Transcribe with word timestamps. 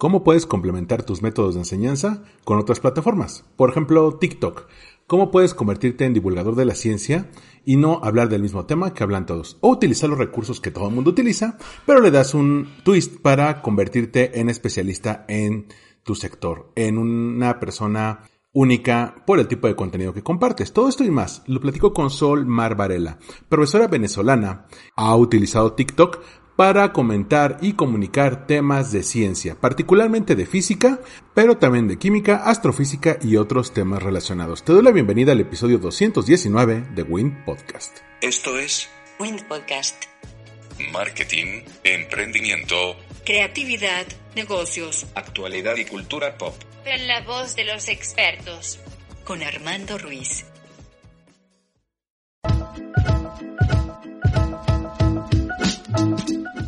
¿Cómo 0.00 0.24
puedes 0.24 0.46
complementar 0.46 1.02
tus 1.02 1.20
métodos 1.20 1.52
de 1.52 1.60
enseñanza 1.60 2.22
con 2.44 2.58
otras 2.58 2.80
plataformas? 2.80 3.44
Por 3.56 3.68
ejemplo, 3.68 4.14
TikTok. 4.14 4.66
¿Cómo 5.06 5.30
puedes 5.30 5.52
convertirte 5.52 6.06
en 6.06 6.14
divulgador 6.14 6.54
de 6.56 6.64
la 6.64 6.74
ciencia 6.74 7.30
y 7.66 7.76
no 7.76 8.00
hablar 8.02 8.30
del 8.30 8.40
mismo 8.40 8.64
tema 8.64 8.94
que 8.94 9.02
hablan 9.02 9.26
todos? 9.26 9.58
O 9.60 9.68
utilizar 9.68 10.08
los 10.08 10.18
recursos 10.18 10.58
que 10.58 10.70
todo 10.70 10.88
el 10.88 10.94
mundo 10.94 11.10
utiliza, 11.10 11.58
pero 11.84 12.00
le 12.00 12.10
das 12.10 12.32
un 12.32 12.66
twist 12.82 13.18
para 13.20 13.60
convertirte 13.60 14.40
en 14.40 14.48
especialista 14.48 15.26
en 15.28 15.66
tu 16.02 16.14
sector, 16.14 16.72
en 16.76 16.96
una 16.96 17.60
persona 17.60 18.20
única 18.52 19.22
por 19.26 19.38
el 19.38 19.48
tipo 19.48 19.68
de 19.68 19.76
contenido 19.76 20.12
que 20.12 20.22
compartes. 20.22 20.72
Todo 20.72 20.88
esto 20.88 21.04
y 21.04 21.10
más 21.10 21.42
lo 21.46 21.60
platico 21.60 21.92
con 21.92 22.10
Sol 22.10 22.46
Mar 22.46 22.74
Varela, 22.74 23.18
profesora 23.48 23.86
venezolana. 23.86 24.66
Ha 24.96 25.14
utilizado 25.16 25.74
TikTok 25.74 26.20
para 26.60 26.92
comentar 26.92 27.56
y 27.62 27.72
comunicar 27.72 28.46
temas 28.46 28.92
de 28.92 29.02
ciencia, 29.02 29.58
particularmente 29.58 30.36
de 30.36 30.44
física, 30.44 31.00
pero 31.32 31.56
también 31.56 31.88
de 31.88 31.98
química, 31.98 32.36
astrofísica 32.44 33.16
y 33.22 33.36
otros 33.36 33.72
temas 33.72 34.02
relacionados. 34.02 34.62
Te 34.62 34.74
doy 34.74 34.82
la 34.82 34.90
bienvenida 34.90 35.32
al 35.32 35.40
episodio 35.40 35.78
219 35.78 36.88
de 36.94 37.02
Wind 37.02 37.46
Podcast. 37.46 38.00
Esto 38.20 38.58
es 38.58 38.90
Wind 39.18 39.48
Podcast. 39.48 40.04
Marketing, 40.92 41.62
Emprendimiento, 41.82 42.94
Creatividad, 43.24 44.04
negocios. 44.36 45.06
Actualidad 45.14 45.76
y 45.76 45.86
Cultura 45.86 46.36
Pop. 46.36 46.54
En 46.84 47.08
la 47.08 47.22
voz 47.22 47.56
de 47.56 47.64
los 47.64 47.88
expertos. 47.88 48.80
Con 49.24 49.42
Armando 49.42 49.96
Ruiz. 49.96 50.44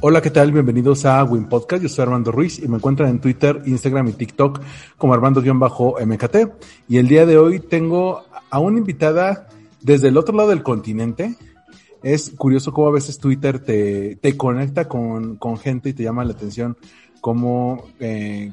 Hola, 0.04 0.20
¿qué 0.20 0.30
tal? 0.32 0.50
Bienvenidos 0.50 1.04
a 1.04 1.22
Win 1.22 1.44
Podcast. 1.44 1.80
Yo 1.80 1.88
soy 1.88 2.02
Armando 2.02 2.32
Ruiz 2.32 2.58
y 2.58 2.66
me 2.66 2.78
encuentran 2.78 3.08
en 3.08 3.20
Twitter, 3.20 3.62
Instagram 3.66 4.08
y 4.08 4.12
TikTok 4.14 4.60
como 4.98 5.14
Armando-MKT. 5.14 6.36
Y 6.88 6.96
el 6.96 7.06
día 7.06 7.24
de 7.24 7.38
hoy 7.38 7.60
tengo 7.60 8.24
a 8.50 8.58
una 8.58 8.78
invitada 8.78 9.46
desde 9.80 10.08
el 10.08 10.16
otro 10.16 10.34
lado 10.36 10.48
del 10.48 10.64
continente. 10.64 11.36
Es 12.02 12.30
curioso 12.30 12.72
cómo 12.72 12.88
a 12.88 12.90
veces 12.90 13.18
Twitter 13.18 13.60
te, 13.60 14.16
te 14.16 14.36
conecta 14.36 14.88
con, 14.88 15.36
con 15.36 15.56
gente 15.56 15.90
y 15.90 15.92
te 15.92 16.02
llama 16.02 16.24
la 16.24 16.32
atención 16.32 16.76
cómo 17.20 17.84
eh, 18.00 18.50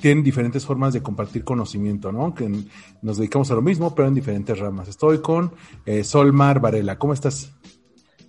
tienen 0.00 0.22
diferentes 0.22 0.64
formas 0.64 0.92
de 0.92 1.02
compartir 1.02 1.42
conocimiento, 1.42 2.12
¿no? 2.12 2.36
Que 2.36 2.48
nos 3.02 3.16
dedicamos 3.16 3.50
a 3.50 3.56
lo 3.56 3.62
mismo, 3.62 3.96
pero 3.96 4.06
en 4.06 4.14
diferentes 4.14 4.56
ramas. 4.56 4.86
Estoy 4.86 5.18
con 5.18 5.54
eh, 5.86 6.04
Solmar 6.04 6.60
Varela. 6.60 7.00
¿Cómo 7.00 7.14
estás? 7.14 7.50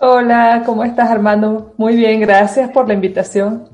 Hola, 0.06 0.64
¿cómo 0.66 0.84
estás 0.84 1.10
Armando? 1.10 1.74
Muy 1.78 1.96
bien, 1.96 2.20
gracias 2.20 2.70
por 2.72 2.90
la 2.90 2.94
invitación. 2.94 3.70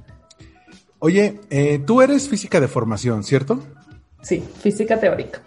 Oye, 0.99 1.41
eh, 1.49 1.79
tú 1.79 2.03
eres 2.03 2.29
física 2.29 2.59
de 2.59 2.67
formación, 2.67 3.23
¿cierto? 3.23 3.59
Sí, 4.21 4.39
física 4.61 4.99
teórica. 4.99 5.41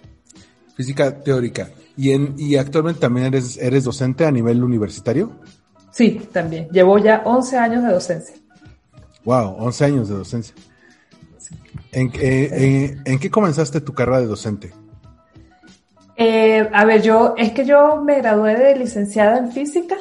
Física 0.75 1.21
teórica. 1.21 1.71
¿Y, 1.97 2.11
en, 2.11 2.35
y 2.37 2.57
actualmente 2.57 3.01
también 3.01 3.29
eres, 3.29 3.59
eres 3.59 3.85
docente 3.85 4.27
a 4.27 4.33
nivel 4.33 4.65
universitario? 4.65 5.31
Sí, 5.93 6.21
también. 6.33 6.69
Llevo 6.73 6.99
ya 6.99 7.23
11 7.27 7.59
años 7.59 7.85
de 7.85 7.93
docencia. 7.93 8.35
Wow, 9.25 9.55
11 9.61 9.85
años 9.85 10.09
de 10.09 10.17
docencia. 10.17 10.57
¿En, 11.93 12.11
eh, 12.15 12.97
en, 13.07 13.13
¿En, 13.13 13.19
qué 13.21 13.31
comenzaste 13.31 13.83
tu 13.83 13.95
carrera 13.95 14.19
de 14.19 14.27
docente? 14.27 14.73
Eh, 16.17 16.69
a 16.73 16.85
ver, 16.85 17.03
yo, 17.03 17.35
es 17.39 17.53
que 17.53 17.65
yo 17.65 18.03
me 18.03 18.17
gradué 18.17 18.57
de 18.57 18.77
licenciada 18.77 19.39
en 19.39 19.53
física 19.53 19.97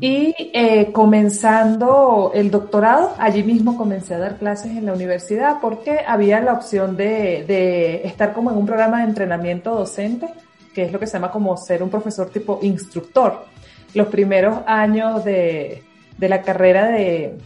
y 0.00 0.34
eh, 0.54 0.92
comenzando 0.92 2.30
el 2.34 2.50
doctorado, 2.50 3.14
allí 3.18 3.42
mismo 3.42 3.76
comencé 3.76 4.14
a 4.14 4.18
dar 4.18 4.38
clases 4.38 4.74
en 4.74 4.86
la 4.86 4.94
universidad 4.94 5.58
porque 5.60 6.00
había 6.06 6.40
la 6.40 6.54
opción 6.54 6.96
de, 6.96 7.44
de, 7.46 8.06
estar 8.06 8.32
como 8.32 8.50
en 8.50 8.56
un 8.56 8.64
programa 8.64 8.98
de 8.98 9.08
entrenamiento 9.08 9.74
docente, 9.74 10.28
que 10.72 10.84
es 10.84 10.92
lo 10.92 10.98
que 10.98 11.06
se 11.06 11.14
llama 11.14 11.30
como 11.30 11.54
ser 11.58 11.82
un 11.82 11.90
profesor 11.90 12.30
tipo 12.30 12.60
instructor. 12.62 13.44
Los 13.92 14.06
primeros 14.06 14.60
años 14.66 15.22
de, 15.22 15.82
de 16.16 16.28
la 16.30 16.40
carrera 16.40 16.86
de, 16.86 17.36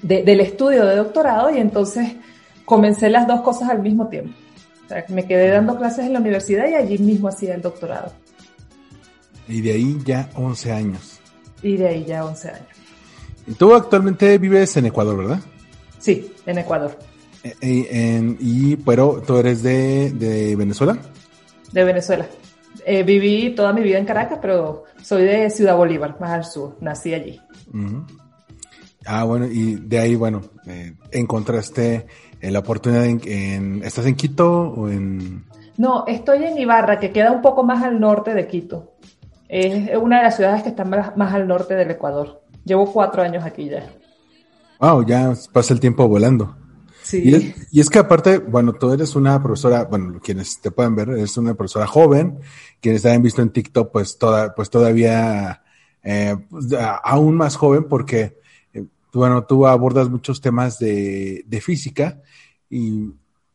del 0.00 0.40
estudio 0.40 0.86
de 0.86 0.94
doctorado 0.94 1.50
y 1.50 1.58
entonces 1.58 2.12
comencé 2.64 3.10
las 3.10 3.26
dos 3.26 3.40
cosas 3.40 3.68
al 3.68 3.82
mismo 3.82 4.06
tiempo. 4.06 4.32
O 4.84 4.88
sea, 4.88 5.04
me 5.08 5.26
quedé 5.26 5.48
dando 5.48 5.76
clases 5.76 6.06
en 6.06 6.12
la 6.12 6.20
universidad 6.20 6.68
y 6.68 6.74
allí 6.74 6.98
mismo 6.98 7.26
hacía 7.26 7.56
el 7.56 7.62
doctorado. 7.62 8.12
Y 9.48 9.60
de 9.60 9.72
ahí 9.72 9.98
ya 10.04 10.30
11 10.36 10.72
años 10.72 11.11
y 11.62 11.76
de 11.76 11.88
ahí 11.88 12.04
ya 12.04 12.24
11 12.24 12.48
años. 12.48 12.66
¿Y 13.46 13.52
tú 13.52 13.74
actualmente 13.74 14.38
vives 14.38 14.76
en 14.76 14.86
Ecuador, 14.86 15.16
verdad? 15.16 15.40
Sí, 15.98 16.32
en 16.46 16.58
Ecuador. 16.58 16.96
Eh, 17.44 17.54
eh, 17.60 17.88
en, 17.90 18.36
y, 18.40 18.76
pero 18.76 19.22
tú 19.26 19.36
eres 19.36 19.62
de, 19.62 20.10
de 20.12 20.54
Venezuela? 20.56 20.96
De 21.72 21.84
Venezuela. 21.84 22.26
Eh, 22.84 23.02
viví 23.02 23.54
toda 23.54 23.72
mi 23.72 23.82
vida 23.82 23.98
en 23.98 24.04
Caracas, 24.04 24.38
pero 24.40 24.84
soy 25.02 25.24
de 25.24 25.50
Ciudad 25.50 25.76
Bolívar, 25.76 26.16
más 26.20 26.30
al 26.30 26.44
sur. 26.44 26.76
Nací 26.80 27.14
allí. 27.14 27.40
Uh 27.72 27.78
-huh. 27.78 28.06
Ah, 29.04 29.24
bueno, 29.24 29.46
y 29.46 29.74
de 29.74 29.98
ahí, 29.98 30.14
bueno, 30.14 30.42
eh, 30.66 30.94
encontraste 31.10 32.06
la 32.40 32.60
oportunidad 32.60 33.04
en, 33.04 33.20
en, 33.24 33.82
¿Estás 33.84 34.06
en 34.06 34.14
Quito 34.14 34.70
o 34.70 34.88
en...? 34.88 35.44
No, 35.76 36.04
estoy 36.06 36.44
en 36.44 36.58
Ibarra, 36.58 37.00
que 37.00 37.10
queda 37.10 37.32
un 37.32 37.42
poco 37.42 37.64
más 37.64 37.82
al 37.82 37.98
norte 37.98 38.34
de 38.34 38.46
Quito. 38.46 38.91
Es 39.52 39.90
una 39.98 40.16
de 40.16 40.22
las 40.22 40.36
ciudades 40.36 40.62
que 40.62 40.70
están 40.70 40.88
más, 40.88 41.14
más 41.14 41.34
al 41.34 41.46
norte 41.46 41.74
del 41.74 41.90
Ecuador. 41.90 42.42
Llevo 42.64 42.90
cuatro 42.90 43.22
años 43.22 43.44
aquí 43.44 43.68
ya. 43.68 43.86
Wow, 44.80 45.04
ya 45.04 45.34
pasa 45.52 45.74
el 45.74 45.80
tiempo 45.80 46.08
volando. 46.08 46.56
Sí. 47.02 47.20
Y 47.22 47.34
es, 47.34 47.54
y 47.70 47.80
es, 47.80 47.90
que 47.90 47.98
aparte, 47.98 48.38
bueno, 48.38 48.72
tú 48.72 48.90
eres 48.94 49.14
una 49.14 49.42
profesora, 49.42 49.84
bueno, 49.84 50.18
quienes 50.22 50.58
te 50.58 50.70
pueden 50.70 50.96
ver, 50.96 51.10
eres 51.10 51.36
una 51.36 51.52
profesora 51.52 51.86
joven, 51.86 52.38
quienes 52.80 53.02
te 53.02 53.10
han 53.10 53.22
visto 53.22 53.42
en 53.42 53.50
TikTok, 53.50 53.92
pues, 53.92 54.16
toda, 54.16 54.54
pues 54.54 54.70
todavía 54.70 55.62
eh, 56.02 56.34
pues, 56.48 56.68
aún 57.04 57.34
más 57.34 57.56
joven 57.56 57.84
porque, 57.90 58.38
eh, 58.72 58.86
bueno, 59.12 59.44
tú 59.44 59.66
abordas 59.66 60.08
muchos 60.08 60.40
temas 60.40 60.78
de, 60.78 61.44
de 61.46 61.60
física 61.60 62.22
y, 62.70 63.10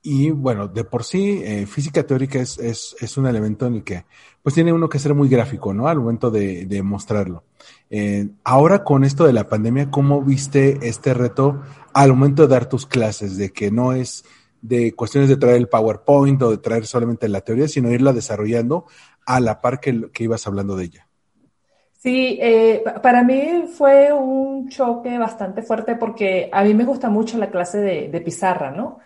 y 0.10 0.32
bueno, 0.32 0.70
de 0.70 0.86
por 0.86 1.04
sí, 1.04 1.42
eh, 1.44 1.66
física 1.66 2.02
teórica 2.02 2.40
es, 2.40 2.58
es, 2.60 2.96
es, 3.02 3.18
un 3.18 3.28
elemento 3.28 3.66
en 3.68 3.76
el 3.76 3.84
que 3.84 4.06
pues 4.42 4.56
tiene 4.56 4.72
uno 4.72 4.88
que 4.88 5.00
ser 5.00 5.14
muy 5.14 5.28
gráfico, 5.28 5.74
¿no? 5.74 5.90
Al 5.90 6.00
momento 6.00 6.32
de, 6.32 6.66
de 6.66 6.82
mostrarlo. 6.82 7.44
Eh, 7.90 8.30
ahora 8.46 8.86
con 8.86 9.04
esto 9.04 9.26
de 9.26 9.34
la 9.34 9.50
pandemia, 9.50 9.92
¿cómo 9.92 10.22
viste 10.22 10.78
este 10.88 11.14
reto 11.14 11.62
al 11.92 12.12
momento 12.12 12.44
de 12.44 12.48
dar 12.48 12.70
tus 12.70 12.86
clases? 12.86 13.36
De 13.36 13.52
que 13.52 13.70
no 13.70 13.92
es 13.92 14.24
de 14.62 14.94
cuestiones 14.94 15.30
de 15.30 15.36
traer 15.36 15.58
el 15.58 15.68
PowerPoint 15.68 16.42
o 16.42 16.52
de 16.52 16.60
traer 16.60 16.86
solamente 16.86 17.28
la 17.28 17.42
teoría, 17.42 17.68
sino 17.68 17.92
irla 17.92 18.14
desarrollando 18.14 18.86
a 19.26 19.42
la 19.42 19.60
par 19.60 19.82
que, 19.82 20.10
que 20.14 20.24
ibas 20.24 20.48
hablando 20.48 20.78
de 20.78 20.86
ella. 20.86 21.08
Sí, 21.92 22.40
eh, 22.42 22.82
para 23.04 23.24
mí 23.24 23.66
fue 23.78 24.14
un 24.14 24.70
choque 24.70 25.18
bastante 25.18 25.64
fuerte 25.64 25.96
porque 25.96 26.50
a 26.54 26.64
mí 26.64 26.74
me 26.74 26.86
gusta 26.86 27.10
mucho 27.10 27.38
la 27.38 27.50
clase 27.50 27.80
de, 27.80 28.08
de 28.08 28.22
pizarra, 28.22 28.72
¿no? 28.72 29.00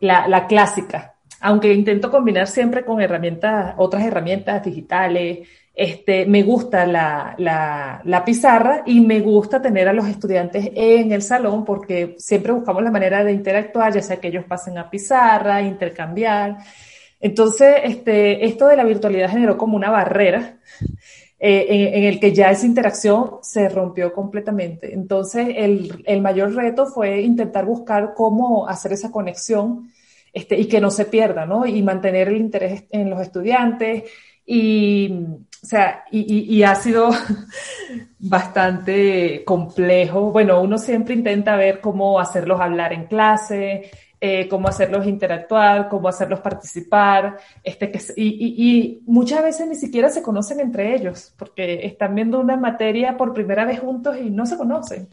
La, 0.00 0.28
la, 0.28 0.46
clásica, 0.46 1.16
aunque 1.40 1.72
intento 1.72 2.10
combinar 2.10 2.46
siempre 2.46 2.84
con 2.84 3.00
herramientas, 3.00 3.74
otras 3.78 4.04
herramientas 4.04 4.64
digitales. 4.64 5.48
Este, 5.74 6.26
me 6.26 6.42
gusta 6.42 6.86
la, 6.86 7.36
la, 7.38 8.00
la, 8.04 8.24
pizarra 8.24 8.82
y 8.84 9.00
me 9.00 9.20
gusta 9.20 9.62
tener 9.62 9.86
a 9.88 9.92
los 9.92 10.08
estudiantes 10.08 10.70
en 10.74 11.12
el 11.12 11.22
salón 11.22 11.64
porque 11.64 12.16
siempre 12.18 12.50
buscamos 12.52 12.82
la 12.82 12.90
manera 12.90 13.22
de 13.22 13.32
interactuar, 13.32 13.92
ya 13.92 14.02
sea 14.02 14.16
que 14.16 14.26
ellos 14.26 14.44
pasen 14.44 14.76
a 14.76 14.90
pizarra, 14.90 15.62
intercambiar. 15.62 16.56
Entonces, 17.20 17.76
este, 17.84 18.44
esto 18.44 18.66
de 18.66 18.76
la 18.76 18.84
virtualidad 18.84 19.30
generó 19.30 19.56
como 19.56 19.76
una 19.76 19.90
barrera 19.90 20.58
eh, 21.40 21.90
en, 21.94 22.04
el 22.04 22.18
que 22.18 22.32
ya 22.32 22.50
esa 22.50 22.66
interacción 22.66 23.38
se 23.42 23.68
rompió 23.68 24.12
completamente. 24.12 24.92
Entonces, 24.92 25.48
el, 25.56 26.02
el, 26.04 26.20
mayor 26.20 26.54
reto 26.54 26.86
fue 26.86 27.20
intentar 27.20 27.64
buscar 27.64 28.12
cómo 28.14 28.68
hacer 28.68 28.92
esa 28.92 29.12
conexión 29.12 29.92
este, 30.32 30.58
y 30.58 30.66
que 30.66 30.80
no 30.80 30.90
se 30.90 31.04
pierda, 31.04 31.46
¿no? 31.46 31.64
Y 31.64 31.80
mantener 31.82 32.28
el 32.28 32.38
interés 32.38 32.84
en 32.90 33.08
los 33.08 33.20
estudiantes. 33.20 34.04
Y, 34.44 35.12
o 35.12 35.66
sea, 35.66 36.04
y 36.10 36.62
ha 36.62 36.74
sido 36.74 37.10
bastante 38.18 39.44
complejo. 39.44 40.32
Bueno, 40.32 40.60
uno 40.60 40.78
siempre 40.78 41.14
intenta 41.14 41.54
ver 41.56 41.80
cómo 41.80 42.18
hacerlos 42.18 42.60
hablar 42.60 42.92
en 42.92 43.06
clase, 43.06 43.90
eh, 44.20 44.48
cómo 44.48 44.68
hacerlos 44.68 45.06
interactuar, 45.06 45.88
cómo 45.88 46.08
hacerlos 46.08 46.40
participar, 46.40 47.38
este, 47.62 47.90
que, 47.90 48.00
y, 48.16 48.24
y, 48.24 48.54
y, 48.56 49.02
muchas 49.06 49.42
veces 49.42 49.68
ni 49.68 49.76
siquiera 49.76 50.10
se 50.10 50.22
conocen 50.22 50.60
entre 50.60 50.94
ellos, 50.94 51.34
porque 51.36 51.86
están 51.86 52.14
viendo 52.14 52.40
una 52.40 52.56
materia 52.56 53.16
por 53.16 53.32
primera 53.32 53.64
vez 53.64 53.80
juntos 53.80 54.16
y 54.20 54.30
no 54.30 54.44
se 54.46 54.56
conocen. 54.56 55.08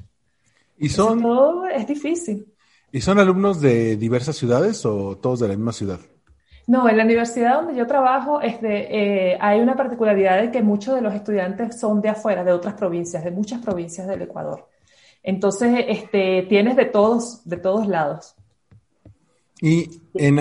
Y 0.78 0.90
son... 0.90 1.22
todo 1.22 1.68
es 1.68 1.88
difícil. 1.88 2.48
¿Y 2.92 3.02
son 3.02 3.20
alumnos 3.20 3.62
de 3.62 3.98
diversas 3.98 4.36
ciudades 4.38 4.86
o 4.86 5.18
todos 5.18 5.40
de 5.40 5.50
la 5.50 5.56
misma 5.56 5.74
ciudad? 5.74 6.00
No, 6.68 6.90
en 6.90 6.98
la 6.98 7.04
universidad 7.04 7.56
donde 7.56 7.76
yo 7.76 7.86
trabajo 7.86 8.42
es 8.42 8.60
de, 8.60 8.88
eh, 8.90 9.38
hay 9.40 9.60
una 9.60 9.76
particularidad 9.76 10.42
de 10.42 10.50
que 10.50 10.64
muchos 10.64 10.96
de 10.96 11.02
los 11.02 11.14
estudiantes 11.14 11.80
son 11.80 12.02
de 12.02 12.10
afuera, 12.10 12.44
de 12.44 12.52
otras 12.54 12.74
provincias, 12.74 13.24
de 13.24 13.32
muchas 13.32 13.62
provincias 13.62 14.08
del 14.08 14.24
Ecuador. 14.24 14.68
Entonces, 15.22 15.86
este, 15.88 16.44
tienes 16.50 16.76
de 16.76 16.86
todos, 16.86 17.48
de 17.48 17.58
todos 17.58 17.88
lados. 17.88 18.35
Y 19.66 20.00
en, 20.14 20.38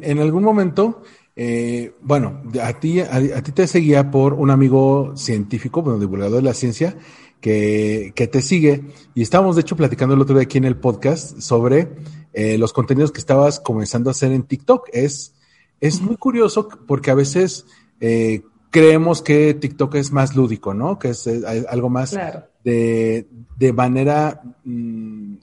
en, 0.00 0.18
algún 0.20 0.44
momento, 0.44 1.02
eh, 1.34 1.92
bueno, 2.00 2.40
a 2.62 2.72
ti, 2.74 3.00
a, 3.00 3.42
ti 3.42 3.50
te 3.50 3.66
seguía 3.66 4.12
por 4.12 4.34
un 4.34 4.48
amigo 4.52 5.16
científico, 5.16 5.82
bueno, 5.82 5.98
divulgador 5.98 6.36
de 6.36 6.42
la 6.42 6.54
ciencia, 6.54 6.96
que, 7.40 8.12
que 8.14 8.28
te 8.28 8.42
sigue. 8.42 8.84
Y 9.12 9.22
estábamos, 9.22 9.56
de 9.56 9.62
hecho, 9.62 9.74
platicando 9.74 10.14
el 10.14 10.20
otro 10.20 10.36
día 10.36 10.44
aquí 10.44 10.58
en 10.58 10.66
el 10.66 10.76
podcast 10.76 11.40
sobre 11.40 11.96
eh, 12.32 12.56
los 12.56 12.72
contenidos 12.72 13.10
que 13.10 13.18
estabas 13.18 13.58
comenzando 13.58 14.08
a 14.08 14.12
hacer 14.12 14.30
en 14.30 14.44
TikTok. 14.44 14.88
Es, 14.92 15.34
es 15.80 16.00
muy 16.00 16.16
curioso 16.16 16.68
porque 16.86 17.10
a 17.10 17.16
veces 17.16 17.66
eh, 17.98 18.42
creemos 18.70 19.20
que 19.20 19.54
TikTok 19.54 19.96
es 19.96 20.12
más 20.12 20.36
lúdico, 20.36 20.74
¿no? 20.74 21.00
Que 21.00 21.08
es, 21.08 21.28
algo 21.68 21.90
más 21.90 22.16
de, 22.62 23.26
de 23.58 23.72
manera 23.72 24.42
mm, 24.62 25.38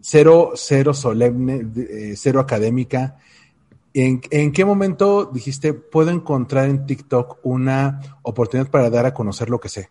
cero, 0.00 0.52
cero 0.54 0.94
solemne, 0.94 1.66
eh, 1.76 2.14
cero 2.16 2.40
académica. 2.40 3.16
¿En, 3.92 4.20
¿En, 4.30 4.52
qué 4.52 4.64
momento 4.64 5.26
dijiste, 5.26 5.74
puedo 5.74 6.10
encontrar 6.10 6.66
en 6.66 6.86
TikTok 6.86 7.38
una 7.42 8.00
oportunidad 8.22 8.70
para 8.70 8.88
dar 8.88 9.06
a 9.06 9.14
conocer 9.14 9.50
lo 9.50 9.60
que 9.60 9.68
sé? 9.68 9.90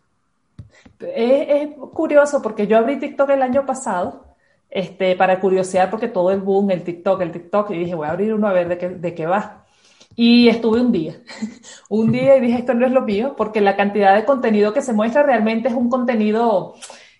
Es, 0.99 1.69
curioso 1.93 2.41
porque 2.41 2.67
yo 2.67 2.77
abrí 2.77 2.97
TikTok 2.97 3.29
el 3.31 3.41
año 3.41 3.65
pasado 3.65 4.35
este, 4.69 5.15
para 5.15 5.39
curiosear 5.39 5.89
porque 5.89 6.07
todo 6.07 6.31
el 6.31 6.39
boom, 6.39 6.71
el 6.71 6.83
TikTok, 6.83 7.21
el 7.21 7.31
TikTok, 7.31 7.71
y 7.71 7.79
dije, 7.79 7.95
voy 7.95 8.07
a 8.07 8.11
abrir 8.11 8.33
uno 8.33 8.47
a 8.47 8.53
ver 8.53 8.69
de 8.69 8.77
qué, 8.77 8.89
de 8.89 9.13
qué 9.13 9.25
va. 9.25 9.65
Y 10.15 10.47
estuve 10.49 10.81
un 10.81 10.91
día, 10.91 11.15
un 11.89 12.11
día 12.11 12.37
y 12.37 12.41
dije, 12.41 12.59
esto 12.59 12.73
no 12.73 12.85
es 12.85 12.91
lo 12.91 13.01
mío, 13.01 13.35
porque 13.37 13.61
la 13.61 13.75
cantidad 13.75 14.15
de 14.15 14.25
contenido 14.25 14.73
que 14.73 14.81
se 14.81 14.93
muestra 14.93 15.23
realmente 15.23 15.69
es 15.69 15.73
un 15.73 15.89
contenido 15.89 16.75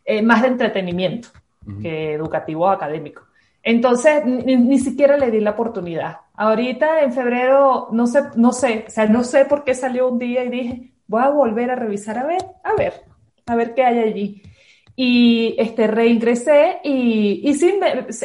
eh, 0.05 0.21
más 0.21 0.41
de 0.41 0.49
entretenimiento 0.49 1.29
que 1.81 2.13
educativo 2.13 2.65
o 2.65 2.69
académico. 2.69 3.23
Entonces, 3.61 4.25
ni, 4.25 4.79
siquiera 4.79 5.17
le 5.17 5.31
di 5.31 5.41
la 5.41 5.51
oportunidad. 5.51 6.17
Ahorita, 6.35 7.01
en 7.01 7.13
febrero, 7.13 7.89
no 7.91 8.07
sé, 8.07 8.21
no 8.35 8.53
sé, 8.53 8.85
o 8.87 8.89
sea, 8.89 9.05
no 9.07 9.23
sé 9.23 9.45
por 9.45 9.63
qué 9.63 9.73
salió 9.73 10.07
un 10.07 10.17
día 10.17 10.43
y 10.43 10.49
dije, 10.49 10.91
voy 11.07 11.21
a 11.21 11.29
volver 11.29 11.71
a 11.71 11.75
revisar, 11.75 12.17
a 12.17 12.25
ver, 12.25 12.45
a 12.63 12.73
ver, 12.75 12.93
a 13.45 13.55
ver 13.55 13.73
qué 13.73 13.83
hay 13.83 13.99
allí 13.99 14.41
y 15.01 15.55
este, 15.57 15.87
reingresé 15.87 16.79
y, 16.83 17.49
y 17.49 17.53
sí, 17.53 17.79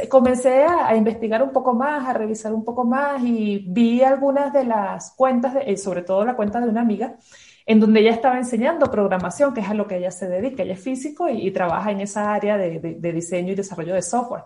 comencé 0.08 0.64
a, 0.64 0.96
investigar 0.96 1.40
un 1.40 1.52
poco 1.52 1.72
más, 1.72 2.04
a 2.08 2.14
revisar 2.14 2.52
un 2.52 2.64
poco 2.64 2.82
más 2.84 3.22
y 3.22 3.64
vi 3.68 4.02
algunas 4.02 4.52
de 4.52 4.64
las 4.64 5.12
cuentas, 5.12 5.54
eh, 5.64 5.76
sobre 5.76 6.02
todo 6.02 6.24
la 6.24 6.34
cuenta 6.34 6.60
de 6.60 6.68
una 6.68 6.80
amiga, 6.80 7.14
en 7.66 7.80
donde 7.80 8.00
ella 8.00 8.12
estaba 8.12 8.36
enseñando 8.36 8.90
programación, 8.90 9.54
que 9.54 9.60
es 9.60 9.68
a 9.68 9.74
lo 9.74 9.86
que 9.86 9.96
ella 9.96 10.10
se 10.10 10.28
dedica, 10.28 10.62
ella 10.62 10.74
es 10.74 10.82
físico 10.82 11.28
y, 11.28 11.50
trabaja 11.50 11.90
en 11.90 12.00
esa 12.00 12.32
área 12.34 12.58
de, 12.58 12.78
de, 12.98 13.12
diseño 13.12 13.52
y 13.52 13.54
desarrollo 13.54 13.94
de 13.94 14.02
software. 14.02 14.44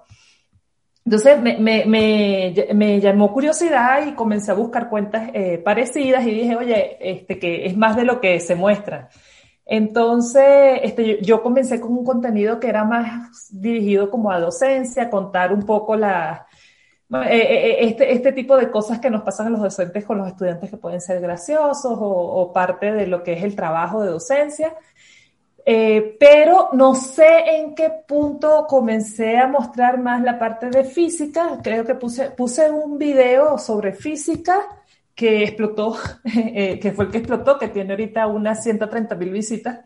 Entonces 1.05 1.41
me, 1.41 1.59
me, 1.59 1.85
me, 1.87 2.55
me, 2.75 3.01
llamó 3.01 3.33
curiosidad 3.33 4.07
y 4.07 4.13
comencé 4.13 4.51
a 4.51 4.55
buscar 4.55 4.91
cuentas 4.91 5.31
eh, 5.33 5.59
parecidas 5.59 6.27
y 6.27 6.33
dije, 6.33 6.55
oye, 6.55 6.99
este, 7.01 7.39
que 7.39 7.67
es 7.67 7.77
más 7.77 7.97
de 7.97 8.05
lo 8.05 8.21
que 8.21 8.39
se 8.41 8.55
muestra. 8.55 9.09
Entonces, 9.65 10.81
este, 10.83 11.23
yo 11.23 11.43
comencé 11.43 11.81
con 11.81 11.93
un 11.93 12.05
contenido 12.05 12.61
que 12.61 12.69
era 12.69 12.85
más 12.85 13.49
dirigido 13.51 14.11
como 14.11 14.31
a 14.31 14.41
docencia, 14.41 15.11
contar 15.11 15.53
un 15.53 15.63
poco 15.65 15.97
la, 15.97 16.48
este, 17.11 18.13
este 18.13 18.33
tipo 18.33 18.57
de 18.57 18.71
cosas 18.71 18.99
que 18.99 19.11
nos 19.11 19.23
pasan 19.23 19.47
a 19.47 19.51
los 19.51 19.63
docentes 19.63 20.05
con 20.05 20.19
los 20.19 20.29
estudiantes 20.29 20.71
que 20.71 20.77
pueden 20.77 21.01
ser 21.01 21.21
graciosos 21.21 21.97
o, 21.99 22.53
parte 22.53 22.93
de 22.93 23.07
lo 23.07 23.23
que 23.23 23.33
es 23.33 23.45
el 23.45 23.57
trabajo 23.57 24.03
de 24.03 24.11
docencia. 24.11 24.75
pero 25.65 26.71
no 26.73 26.95
sé 26.95 27.57
en 27.57 27.75
qué 27.75 27.91
punto 28.07 28.67
comencé 28.69 29.39
a 29.39 29.47
mostrar 29.47 29.99
más 29.99 30.23
la 30.23 30.39
parte 30.39 30.71
de 30.71 30.85
física. 30.85 31.59
Creo 31.63 31.85
que 31.85 31.95
puse, 31.95 32.31
puse 32.31 32.71
un 32.71 32.99
video 32.99 33.59
sobre 33.59 33.93
física 33.93 34.67
que 35.19 35.43
explotó, 35.43 35.97
eh, 36.25 36.79
que 36.79 36.93
fue 36.93 37.07
el 37.07 37.11
que 37.11 37.19
explotó, 37.19 37.59
que 37.59 37.67
tiene 37.67 37.91
ahorita 37.91 38.29
unas 38.29 38.63
130 38.63 39.17
mil 39.17 39.31
visitas, 39.31 39.81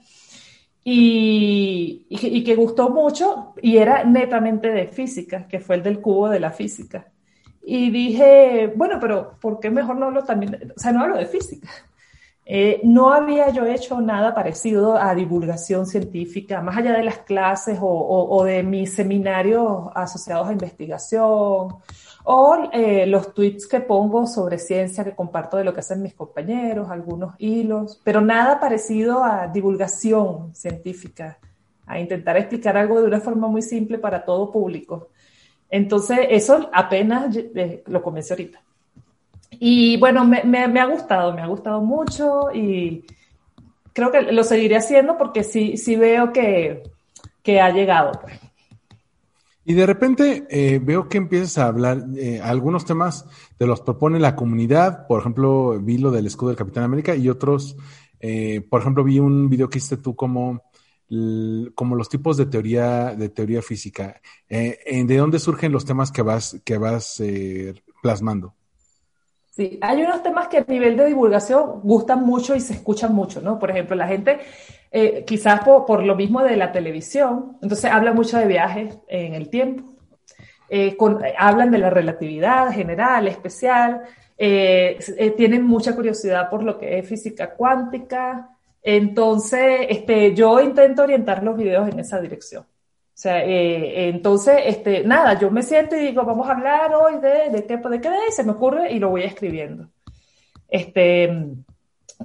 y, 0.84 2.06
y, 2.08 2.42
que 2.44 2.56
gustó 2.56 2.90
mucho, 2.90 3.54
y 3.62 3.76
era 3.76 4.04
netamente 4.04 4.68
de 4.68 4.88
física, 4.88 5.46
que 5.46 5.60
fue 5.60 5.76
el 5.76 5.82
del 5.82 6.00
cubo 6.00 6.28
de 6.28 6.40
la 6.40 6.50
física. 6.50 7.06
Y 7.62 7.90
dije, 7.90 8.72
bueno, 8.74 8.98
pero 9.00 9.38
¿por 9.40 9.60
qué 9.60 9.70
mejor 9.70 9.96
no 9.96 10.06
hablo 10.06 10.24
también, 10.24 10.72
o 10.76 10.80
sea, 10.80 10.92
no 10.92 11.02
hablo 11.02 11.16
de 11.16 11.26
física? 11.26 11.68
Eh, 12.44 12.80
no 12.82 13.12
había 13.12 13.50
yo 13.50 13.64
hecho 13.64 14.00
nada 14.00 14.34
parecido 14.34 14.96
a 14.96 15.14
divulgación 15.14 15.86
científica, 15.86 16.60
más 16.60 16.76
allá 16.76 16.92
de 16.92 17.04
las 17.04 17.18
clases 17.18 17.78
o, 17.80 17.86
o, 17.86 18.36
o 18.36 18.44
de 18.44 18.64
mis 18.64 18.92
seminarios 18.92 19.84
asociados 19.94 20.48
a 20.48 20.52
investigación 20.52 21.76
o 22.24 22.70
eh, 22.72 23.06
los 23.06 23.34
tweets 23.34 23.66
que 23.66 23.80
pongo 23.80 24.26
sobre 24.26 24.58
ciencia 24.58 25.04
que 25.04 25.14
comparto 25.14 25.56
de 25.56 25.64
lo 25.64 25.74
que 25.74 25.80
hacen 25.80 26.02
mis 26.02 26.14
compañeros, 26.14 26.90
algunos 26.90 27.34
hilos, 27.38 28.00
pero 28.04 28.20
nada 28.20 28.60
parecido 28.60 29.24
a 29.24 29.48
divulgación 29.48 30.54
científica, 30.54 31.38
a 31.86 31.98
intentar 31.98 32.36
explicar 32.36 32.76
algo 32.76 33.00
de 33.00 33.08
una 33.08 33.20
forma 33.20 33.48
muy 33.48 33.62
simple 33.62 33.98
para 33.98 34.24
todo 34.24 34.50
público. 34.50 35.08
Entonces, 35.68 36.18
eso 36.30 36.68
apenas 36.72 37.34
eh, 37.36 37.82
lo 37.86 38.02
comencé 38.02 38.34
ahorita. 38.34 38.60
Y 39.58 39.96
bueno, 39.98 40.24
me, 40.24 40.80
ha 40.80 40.86
gustado, 40.86 41.32
me 41.32 41.42
ha 41.42 41.46
gustado 41.46 41.80
mucho 41.80 42.50
y 42.52 43.04
creo 43.92 44.10
que 44.10 44.22
lo 44.22 44.44
seguiré 44.44 44.76
haciendo 44.76 45.18
porque 45.18 45.44
sí, 45.44 45.76
sí 45.76 45.96
veo 45.96 46.32
que, 46.32 46.82
que 47.42 47.60
ha 47.60 47.70
llegado. 47.70 48.12
Pues. 48.20 48.41
Y 49.64 49.74
de 49.74 49.86
repente 49.86 50.46
eh, 50.50 50.80
veo 50.82 51.08
que 51.08 51.18
empiezas 51.18 51.58
a 51.58 51.66
hablar, 51.66 52.04
eh, 52.16 52.40
algunos 52.42 52.84
temas 52.84 53.26
te 53.58 53.66
los 53.66 53.80
propone 53.80 54.18
la 54.18 54.34
comunidad, 54.34 55.06
por 55.06 55.20
ejemplo, 55.20 55.78
vi 55.80 55.98
lo 55.98 56.10
del 56.10 56.26
escudo 56.26 56.48
del 56.48 56.58
Capitán 56.58 56.84
América 56.84 57.14
y 57.14 57.28
otros, 57.28 57.76
eh, 58.18 58.60
por 58.68 58.80
ejemplo, 58.80 59.04
vi 59.04 59.20
un 59.20 59.48
video 59.48 59.68
que 59.68 59.78
hiciste 59.78 59.98
tú 59.98 60.16
como, 60.16 60.62
como 61.74 61.94
los 61.94 62.08
tipos 62.08 62.36
de 62.36 62.46
teoría, 62.46 63.14
de 63.14 63.28
teoría 63.28 63.62
física. 63.62 64.20
¿De 64.48 65.16
dónde 65.16 65.38
surgen 65.38 65.70
los 65.70 65.84
temas 65.84 66.10
que 66.10 66.22
vas, 66.22 66.60
que 66.64 66.78
vas 66.78 67.22
plasmando? 68.02 68.54
Sí, 69.54 69.78
hay 69.82 70.02
unos 70.02 70.22
temas 70.22 70.48
que 70.48 70.56
a 70.56 70.64
nivel 70.66 70.96
de 70.96 71.04
divulgación 71.04 71.82
gustan 71.82 72.24
mucho 72.24 72.56
y 72.56 72.60
se 72.60 72.72
escuchan 72.72 73.14
mucho, 73.14 73.42
¿no? 73.42 73.58
Por 73.58 73.70
ejemplo, 73.70 73.94
la 73.94 74.08
gente, 74.08 74.40
eh, 74.92 75.24
quizás 75.26 75.60
por, 75.64 76.04
lo 76.04 76.14
mismo 76.14 76.42
de 76.42 76.56
la 76.56 76.70
televisión, 76.70 77.56
entonces 77.62 77.90
habla 77.90 78.12
mucho 78.12 78.38
de 78.38 78.46
viajes 78.46 78.98
en 79.08 79.34
el 79.34 79.48
tiempo, 79.48 79.94
eh, 80.68 80.96
hablan 81.38 81.70
de 81.70 81.78
la 81.78 81.90
relatividad 81.90 82.70
general, 82.72 83.26
especial, 83.28 84.02
eh, 84.36 84.98
tienen 85.36 85.64
mucha 85.64 85.94
curiosidad 85.94 86.50
por 86.50 86.62
lo 86.62 86.78
que 86.78 86.98
es 86.98 87.08
física 87.08 87.54
cuántica, 87.54 88.50
entonces 88.82 89.86
este, 89.88 90.34
yo 90.34 90.60
intento 90.60 91.02
orientar 91.02 91.42
los 91.42 91.56
videos 91.56 91.88
en 91.88 92.00
esa 92.00 92.20
dirección. 92.20 92.64
O 92.64 93.18
sea, 93.22 93.44
eh, 93.44 94.08
entonces, 94.08 94.56
este, 94.64 95.04
nada, 95.04 95.38
yo 95.38 95.50
me 95.50 95.62
siento 95.62 95.94
y 95.94 96.00
digo, 96.00 96.24
vamos 96.24 96.48
a 96.48 96.52
hablar 96.52 96.92
hoy 96.94 97.20
de, 97.20 97.50
de 97.50 97.66
qué, 97.66 97.76
de 97.76 98.00
qué 98.00 98.10
de, 98.10 98.30
se 98.30 98.42
me 98.42 98.52
ocurre 98.52 98.92
y 98.92 98.98
lo 98.98 99.10
voy 99.10 99.22
escribiendo. 99.22 99.90
Este, 100.68 101.30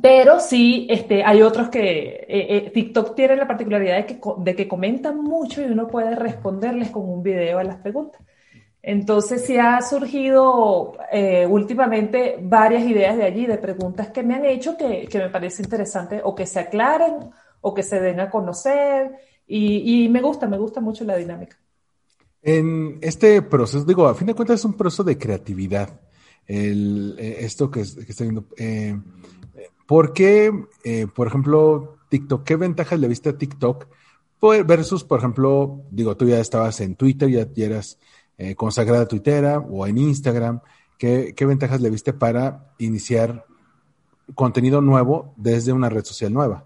pero 0.02 0.40
sí, 0.40 0.88
este, 0.90 1.24
hay 1.24 1.42
otros 1.42 1.70
que 1.70 2.26
eh, 2.28 2.28
eh, 2.28 2.72
TikTok 2.74 3.16
tiene 3.16 3.36
la 3.36 3.48
particularidad 3.48 3.98
de 3.98 4.06
que, 4.06 4.20
de 4.38 4.56
que 4.56 4.68
comentan 4.68 5.22
mucho 5.22 5.62
y 5.62 5.66
uno 5.66 5.88
puede 5.88 6.16
responderles 6.16 6.90
con 6.90 7.08
un 7.10 7.24
video 7.24 7.60
a 7.60 7.64
las 7.64 7.78
preguntas. 7.78 8.22
Entonces 8.82 9.44
sí 9.46 9.58
ha 9.58 9.82
surgido 9.82 10.94
últimamente 11.50 12.38
varias 12.42 12.84
ideas 12.84 13.18
de 13.18 13.26
allí, 13.26 13.46
de 13.46 13.58
preguntas 13.58 14.10
que 14.10 14.24
me 14.24 14.36
han 14.36 14.46
hecho 14.46 14.78
que, 14.78 15.08
que 15.10 15.20
me 15.20 15.30
parece 15.30 15.62
interesante 15.62 16.22
o 16.24 16.34
que 16.34 16.46
se 16.46 16.62
aclaren 16.62 17.32
o 17.62 17.74
que 17.74 17.84
se 17.84 18.00
den 18.00 18.20
a 18.20 18.30
conocer. 18.30 19.12
Y, 19.48 20.10
me 20.10 20.22
gusta, 20.22 20.48
me 20.48 20.58
gusta 20.58 20.82
mucho 20.82 21.06
la 21.06 21.16
dinámica. 21.16 21.58
En 22.42 23.00
este 23.02 23.42
proceso, 23.42 23.86
digo, 23.86 24.06
a 24.08 24.16
fin 24.16 24.28
de 24.28 24.34
cuentas 24.34 24.60
es 24.60 24.66
un 24.66 24.74
proceso 24.74 25.04
de 25.04 25.18
creatividad. 25.18 26.02
El, 26.46 27.16
eh, 27.18 27.38
esto 27.40 27.72
que, 27.72 27.82
estoy 27.82 28.28
viendo. 28.28 28.46
Eh, 28.58 28.96
¿Por 29.88 30.14
qué, 30.14 30.52
eh, 30.84 31.08
por 31.08 31.28
ejemplo, 31.28 31.98
TikTok, 32.10 32.44
qué 32.44 32.56
ventajas 32.56 33.00
le 33.00 33.08
viste 33.08 33.30
a 33.30 33.38
TikTok 33.38 33.88
versus, 34.66 35.04
por 35.04 35.20
ejemplo, 35.20 35.82
digo, 35.90 36.16
tú 36.16 36.28
ya 36.28 36.40
estabas 36.40 36.80
en 36.82 36.96
Twitter, 36.96 37.30
ya, 37.30 37.48
eras 37.66 37.98
consagrada 38.56 39.08
tuitera 39.08 39.58
o 39.58 39.88
en 39.88 39.98
Instagram. 39.98 40.60
¿Qué, 41.00 41.34
¿Qué 41.36 41.46
ventajas 41.48 41.82
le 41.82 41.90
viste 41.90 42.14
para 42.14 42.72
iniciar 42.78 43.46
contenido 44.36 44.82
nuevo 44.82 45.34
desde 45.38 45.74
una 45.74 45.90
red 45.90 46.04
social 46.04 46.32
nueva? 46.32 46.66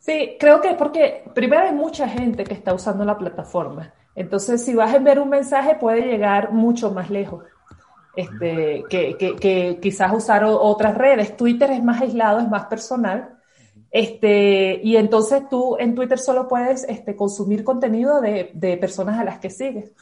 Sí, 0.00 0.36
creo 0.40 0.60
que 0.60 0.70
es 0.70 0.76
porque 0.76 1.24
primero 1.34 1.62
hay 1.62 1.74
mucha 1.74 2.08
gente 2.08 2.44
que 2.44 2.54
está 2.54 2.72
usando 2.72 3.04
la 3.04 3.18
plataforma. 3.18 3.92
Entonces, 4.14 4.64
si 4.64 4.74
vas 4.74 4.92
a 4.92 4.96
enviar 4.96 5.20
un 5.20 5.28
mensaje, 5.28 5.76
puede 5.76 6.02
llegar 6.02 6.52
mucho 6.52 6.90
más 6.90 7.10
lejos. 7.10 7.44
Este, 8.16 8.84
que, 8.90 9.78
quizás 9.80 10.12
usar 10.12 10.44
otras 10.44 10.96
redes. 10.96 11.36
Twitter 11.36 11.70
es 11.70 11.82
más 11.82 12.00
aislado, 12.00 12.40
es 12.40 12.48
más 12.48 12.66
personal. 12.66 13.36
Este, 13.90 14.80
y 14.82 14.96
entonces 14.96 15.48
tú 15.48 15.76
en 15.78 15.94
Twitter 15.94 16.18
solo 16.18 16.46
puedes 16.46 16.84
este, 16.84 17.16
consumir 17.16 17.64
contenido 17.64 18.20
de, 18.20 18.78
personas 18.80 19.18
a 19.18 19.24
las 19.24 19.38
que 19.38 19.50
sigues. 19.50 19.92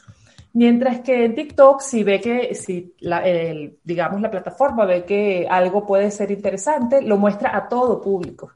Mientras 0.53 1.01
que 1.01 1.25
en 1.25 1.35
TikTok, 1.35 1.81
si 1.81 2.03
ve 2.03 2.19
que, 2.19 2.55
si 2.55 2.95
la, 2.99 3.23
digamos, 3.83 4.19
la 4.21 4.31
plataforma 4.31 4.85
ve 4.85 5.05
que 5.05 5.47
algo 5.49 5.85
puede 5.85 6.09
ser 6.09 6.31
interesante, 6.31 7.01
lo 7.01 7.17
muestra 7.17 7.55
a 7.55 7.67
todo 7.67 8.01
público, 8.01 8.53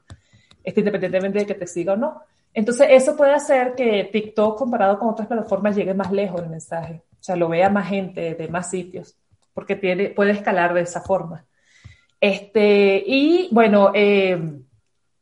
este, 0.62 0.80
independientemente 0.80 1.40
de 1.40 1.46
que 1.46 1.54
te 1.54 1.66
siga 1.66 1.92
o 1.92 1.96
no. 1.96 2.22
Entonces, 2.52 2.88
eso 2.90 3.16
puede 3.16 3.32
hacer 3.32 3.74
que 3.74 4.08
TikTok, 4.12 4.58
comparado 4.58 4.98
con 4.98 5.08
otras 5.08 5.28
plataformas, 5.28 5.76
llegue 5.76 5.94
más 5.94 6.12
lejos 6.12 6.40
el 6.42 6.48
mensaje. 6.48 7.02
O 7.12 7.22
sea, 7.22 7.36
lo 7.36 7.48
vea 7.48 7.68
más 7.68 7.88
gente 7.88 8.34
de 8.34 8.48
más 8.48 8.70
sitios, 8.70 9.16
porque 9.54 9.76
tiene, 9.76 10.10
puede 10.10 10.32
escalar 10.32 10.74
de 10.74 10.82
esa 10.82 11.00
forma. 11.00 11.46
Este, 12.20 13.02
y 13.06 13.48
bueno, 13.52 13.92
eh, 13.94 14.60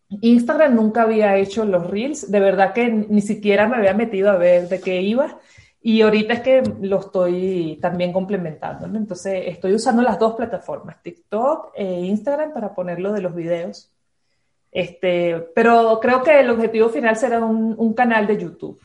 Instagram 0.08 0.74
nunca 0.74 1.02
había 1.02 1.36
hecho 1.36 1.64
los 1.64 1.88
reels, 1.88 2.30
de 2.30 2.40
verdad 2.40 2.72
que 2.72 2.88
ni 2.88 3.20
siquiera 3.20 3.68
me 3.68 3.76
había 3.76 3.94
metido 3.94 4.30
a 4.30 4.36
ver 4.36 4.68
de 4.68 4.80
qué 4.80 5.00
iba. 5.00 5.38
Y 5.84 6.00
ahorita 6.02 6.34
es 6.34 6.40
que 6.40 6.62
lo 6.80 7.00
estoy 7.00 7.78
también 7.82 8.12
complementando, 8.12 8.86
¿no? 8.86 8.98
Entonces 8.98 9.44
estoy 9.46 9.74
usando 9.74 10.00
las 10.02 10.16
dos 10.16 10.34
plataformas, 10.34 11.02
TikTok 11.02 11.72
e 11.74 12.02
Instagram, 12.02 12.52
para 12.52 12.72
ponerlo 12.72 13.12
de 13.12 13.20
los 13.20 13.34
videos. 13.34 13.90
Este, 14.70 15.38
pero 15.54 15.98
creo 16.00 16.22
que 16.22 16.38
el 16.38 16.50
objetivo 16.50 16.88
final 16.88 17.16
será 17.16 17.44
un, 17.44 17.94
canal 17.94 18.28
de 18.28 18.38
YouTube. 18.38 18.80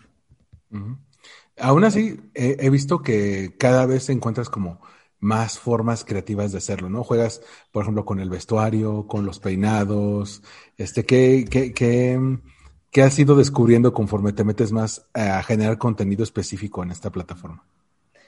Aún 1.60 1.84
así, 1.84 2.20
he, 2.34 2.70
visto 2.70 3.02
que 3.02 3.56
cada 3.58 3.86
vez 3.86 4.10
encuentras 4.10 4.50
como 4.50 4.82
más 5.20 5.60
formas 5.60 6.06
creativas 6.06 6.52
de 6.52 6.60
hacerlo, 6.60 6.90
¿no? 6.90 7.04
Juegas, 7.04 7.42
por 7.72 7.84
ejemplo, 7.84 8.06
con 8.06 8.20
el 8.20 8.30
vestuario, 8.30 9.08
con 9.08 9.26
los 9.26 9.40
peinados, 9.40 10.44
este, 10.78 11.06
¿qué, 11.06 11.46
qué, 11.50 11.74
qué, 11.74 13.02
has 13.02 13.18
ido 13.20 13.36
descubriendo 13.36 13.94
conforme 13.94 14.34
te 14.34 14.44
metes 14.44 14.72
más 14.72 15.08
a 15.14 15.42
generar 15.44 15.78
contenido 15.78 16.24
específico 16.24 16.84
en 16.84 16.92
esta 16.92 17.12
plataforma? 17.12 17.64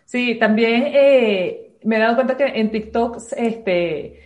Sí, 0.06 0.38
también 0.40 0.84
eh, 0.88 1.78
me 1.84 1.98
he 1.98 2.00
dado 2.00 2.16
cuenta 2.16 2.38
que 2.38 2.46
en 2.46 2.72
TikTok 2.72 3.18
este, 3.38 4.20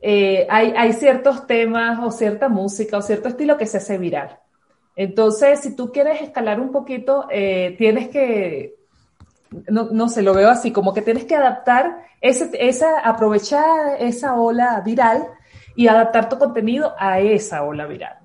eh, 0.00 0.46
hay, 0.48 0.72
hay 0.76 0.92
ciertos 0.92 1.46
temas 1.46 1.98
o 2.02 2.10
cierta 2.10 2.48
música 2.48 2.98
o 2.98 3.02
cierto 3.02 3.28
estilo 3.28 3.56
que 3.56 3.66
se 3.66 3.78
hace 3.78 3.98
viral. 3.98 4.38
Entonces, 4.96 5.60
si 5.60 5.76
tú 5.76 5.92
quieres 5.92 6.22
escalar 6.22 6.58
un 6.58 6.72
poquito, 6.72 7.26
eh, 7.30 7.74
tienes 7.76 8.08
que 8.08 8.76
no, 9.68 9.90
no 9.90 10.08
se 10.08 10.22
lo 10.22 10.34
veo 10.34 10.50
así, 10.50 10.72
como 10.72 10.92
que 10.92 11.02
tienes 11.02 11.24
que 11.24 11.36
adaptar, 11.36 12.04
esa, 12.20 13.00
aprovechar 13.00 13.96
esa 14.00 14.34
ola 14.34 14.80
viral 14.80 15.26
y 15.74 15.88
adaptar 15.88 16.28
tu 16.28 16.38
contenido 16.38 16.94
a 16.98 17.20
esa 17.20 17.62
ola 17.62 17.86
viral. 17.86 18.18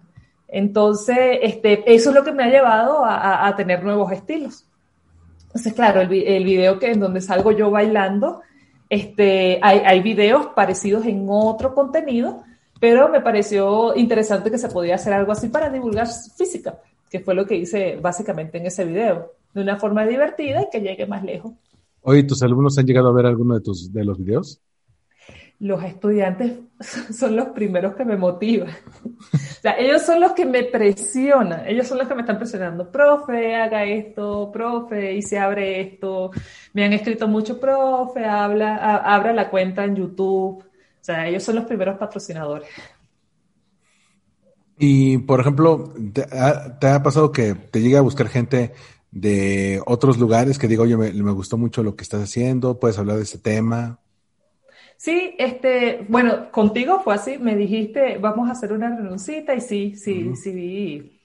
Entonces, 0.48 1.40
este, 1.42 1.94
eso 1.94 2.10
es 2.10 2.16
lo 2.16 2.24
que 2.24 2.32
me 2.32 2.44
ha 2.44 2.50
llevado 2.50 3.06
a, 3.06 3.48
a, 3.48 3.56
tener 3.56 3.84
nuevos 3.84 4.12
estilos. 4.12 4.66
Entonces, 5.44 5.74
claro, 5.74 6.02
el, 6.02 6.12
el, 6.12 6.44
video 6.44 6.80
que 6.80 6.92
en 6.92 7.00
donde 7.00 7.22
salgo 7.22 7.52
yo 7.52 7.72
bailando, 7.72 8.42
este, 8.90 9.60
hay, 9.62 9.80
hay 9.80 10.02
videos 10.02 10.48
parecidos 10.48 11.06
en 11.06 11.26
otro 11.30 11.74
contenido, 11.74 12.44
pero 12.80 13.10
me 13.10 13.22
pareció 13.22 13.96
interesante 13.96 14.52
que 14.52 14.58
se 14.58 14.70
podía 14.70 14.96
hacer 14.96 15.14
algo 15.14 15.32
así 15.32 15.50
para 15.50 15.70
divulgar 15.70 16.08
física, 16.36 16.80
que 17.10 17.20
fue 17.20 17.36
lo 17.36 17.46
que 17.46 17.56
hice 17.56 17.98
básicamente 18.02 18.58
en 18.58 18.66
ese 18.66 18.84
video 18.84 19.32
de 19.54 19.62
una 19.62 19.78
forma 19.78 20.06
divertida 20.06 20.62
y 20.62 20.70
que 20.72 20.82
llegue 20.82 21.06
más 21.06 21.24
lejos. 21.24 21.54
Oye, 22.02 22.24
¿tus 22.24 22.42
alumnos 22.42 22.78
han 22.78 22.86
llegado 22.86 23.10
a 23.10 23.14
ver 23.14 23.26
alguno 23.26 23.56
de, 23.56 23.62
tus, 23.62 23.94
de 23.94 24.04
los 24.04 24.18
videos? 24.18 24.62
Los 25.60 25.84
estudiantes 25.84 26.54
son 27.14 27.36
los 27.36 27.50
primeros 27.50 27.96
que 27.96 28.04
me 28.04 28.18
motivan. 28.18 28.70
o 29.34 29.38
sea, 29.62 29.78
ellos 29.78 30.02
son 30.02 30.20
los 30.20 30.32
que 30.32 30.46
me 30.46 30.64
presionan, 30.64 31.68
ellos 31.68 31.88
son 31.88 32.00
los 32.00 32.08
que 32.08 32.16
me 32.16 32.22
están 32.22 32.38
presionando. 32.40 32.92
Profe, 32.92 33.56
haga 33.56 33.84
esto, 33.84 34.50
profe, 34.52 35.14
y 35.14 35.22
se 35.22 35.38
abre 35.38 35.82
esto. 35.82 36.32
Me 36.74 36.84
han 36.84 36.94
escrito 36.94 37.28
mucho, 37.28 37.60
profe, 37.60 38.26
habla, 38.26 38.98
abra 38.98 39.34
la 39.34 39.50
cuenta 39.52 39.86
en 39.86 39.96
YouTube. 39.96 40.64
O 40.64 41.04
sea, 41.04 41.28
ellos 41.28 41.44
son 41.44 41.56
los 41.56 41.66
primeros 41.66 41.98
patrocinadores. 41.98 42.70
Y, 44.80 45.20
por 45.20 45.40
ejemplo, 45.40 45.94
¿te 46.12 46.24
ha, 46.24 46.80
¿te 46.80 46.88
ha, 46.88 47.04
pasado 47.04 47.32
que 47.32 47.54
te 47.54 47.82
llegue 47.82 47.98
a 47.98 48.02
buscar 48.02 48.28
gente 48.28 48.74
de 49.12 49.82
otros 49.86 50.18
lugares 50.18 50.58
que 50.58 50.68
digo, 50.68 50.84
oye, 50.84 50.96
me, 50.96 51.12
me, 51.12 51.32
gustó 51.32 51.58
mucho 51.58 51.84
lo 51.84 51.96
que 51.96 52.04
estás 52.04 52.24
haciendo, 52.24 52.80
puedes 52.80 52.98
hablar 52.98 53.18
de 53.18 53.24
ese 53.24 53.38
tema. 53.38 54.00
Sí, 54.96 55.36
este, 55.38 56.06
bueno, 56.08 56.52
contigo 56.52 57.02
fue 57.04 57.16
así, 57.16 57.38
me 57.38 57.56
dijiste, 57.56 58.18
vamos 58.20 58.48
a 58.48 58.54
hacer 58.54 58.72
una 58.72 58.96
renuncita 58.96 59.54
y 59.54 59.62
sí, 59.62 59.96
sí, 59.96 60.24
uh 60.24 60.32
-huh. 60.32 60.36
sí, 60.36 61.22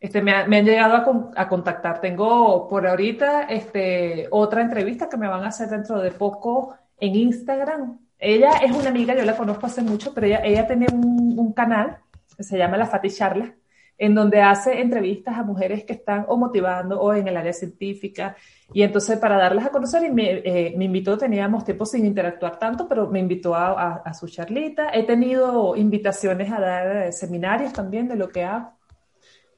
este, 0.00 0.20
me, 0.22 0.46
me 0.48 0.58
han 0.58 0.64
llegado 0.64 0.94
a, 0.94 1.42
a, 1.42 1.48
contactar. 1.48 2.00
Tengo 2.00 2.68
por 2.68 2.86
ahorita 2.86 3.44
este, 3.44 4.26
otra 4.30 4.62
entrevista 4.62 5.08
que 5.08 5.16
me 5.16 5.28
van 5.28 5.44
a 5.44 5.48
hacer 5.48 5.68
dentro 5.68 6.00
de 6.00 6.10
poco 6.10 6.76
en 6.98 7.14
Instagram. 7.14 7.98
Ella 8.18 8.50
es 8.62 8.72
una 8.72 8.88
amiga, 8.90 9.14
yo 9.14 9.24
la 9.24 9.36
conozco 9.36 9.66
hace 9.66 9.82
mucho, 9.82 10.12
pero 10.12 10.26
ella, 10.26 10.40
ella 10.44 10.66
tiene 10.66 10.86
un, 10.92 11.38
un 11.38 11.52
canal 11.52 11.98
que 12.36 12.42
se 12.42 12.58
llama 12.58 12.76
La 12.76 12.86
Fati 12.86 13.10
Charla 13.10 13.54
en 14.00 14.14
donde 14.14 14.40
hace 14.40 14.80
entrevistas 14.80 15.36
a 15.36 15.42
mujeres 15.42 15.84
que 15.84 15.92
están 15.92 16.24
o 16.26 16.38
motivando 16.38 16.98
o 16.98 17.12
en 17.12 17.28
el 17.28 17.36
área 17.36 17.52
científica. 17.52 18.34
Y 18.72 18.82
entonces 18.82 19.18
para 19.18 19.36
darlas 19.36 19.66
a 19.66 19.68
conocer, 19.68 20.02
y 20.04 20.10
me, 20.10 20.38
eh, 20.38 20.74
invitó, 20.80 21.18
teníamos 21.18 21.66
tiempo 21.66 21.84
sin 21.84 22.06
interactuar 22.06 22.58
tanto, 22.58 22.88
pero 22.88 23.08
me 23.08 23.18
invitó 23.18 23.54
a, 23.54 24.10
su 24.18 24.26
charlita. 24.26 24.88
He 24.94 25.02
tenido 25.02 25.76
invitaciones 25.76 26.50
a 26.50 26.60
dar 26.60 26.96
eh, 26.96 27.12
seminarios 27.12 27.74
también 27.74 28.08
de 28.08 28.16
lo 28.16 28.30
que 28.30 28.42
hago. 28.42 28.72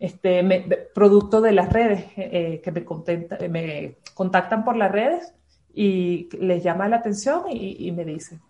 Este, 0.01 0.43
me, 0.43 0.67
producto 0.93 1.41
de 1.41 1.53
las 1.53 1.73
redes, 1.73 2.07
eh, 2.17 2.61
que 2.65 2.73
me, 2.73 2.85
contenta, 2.85 3.39
me, 3.49 3.99
contactan 4.13 4.65
por 4.65 4.75
las 4.75 4.91
redes 4.91 5.33
y 5.73 6.29
les 6.37 6.65
llama 6.65 6.89
la 6.89 6.97
atención 6.97 7.45
y, 7.49 7.87
y 7.87 7.93
me 7.93 8.05
dicen, 8.05 8.41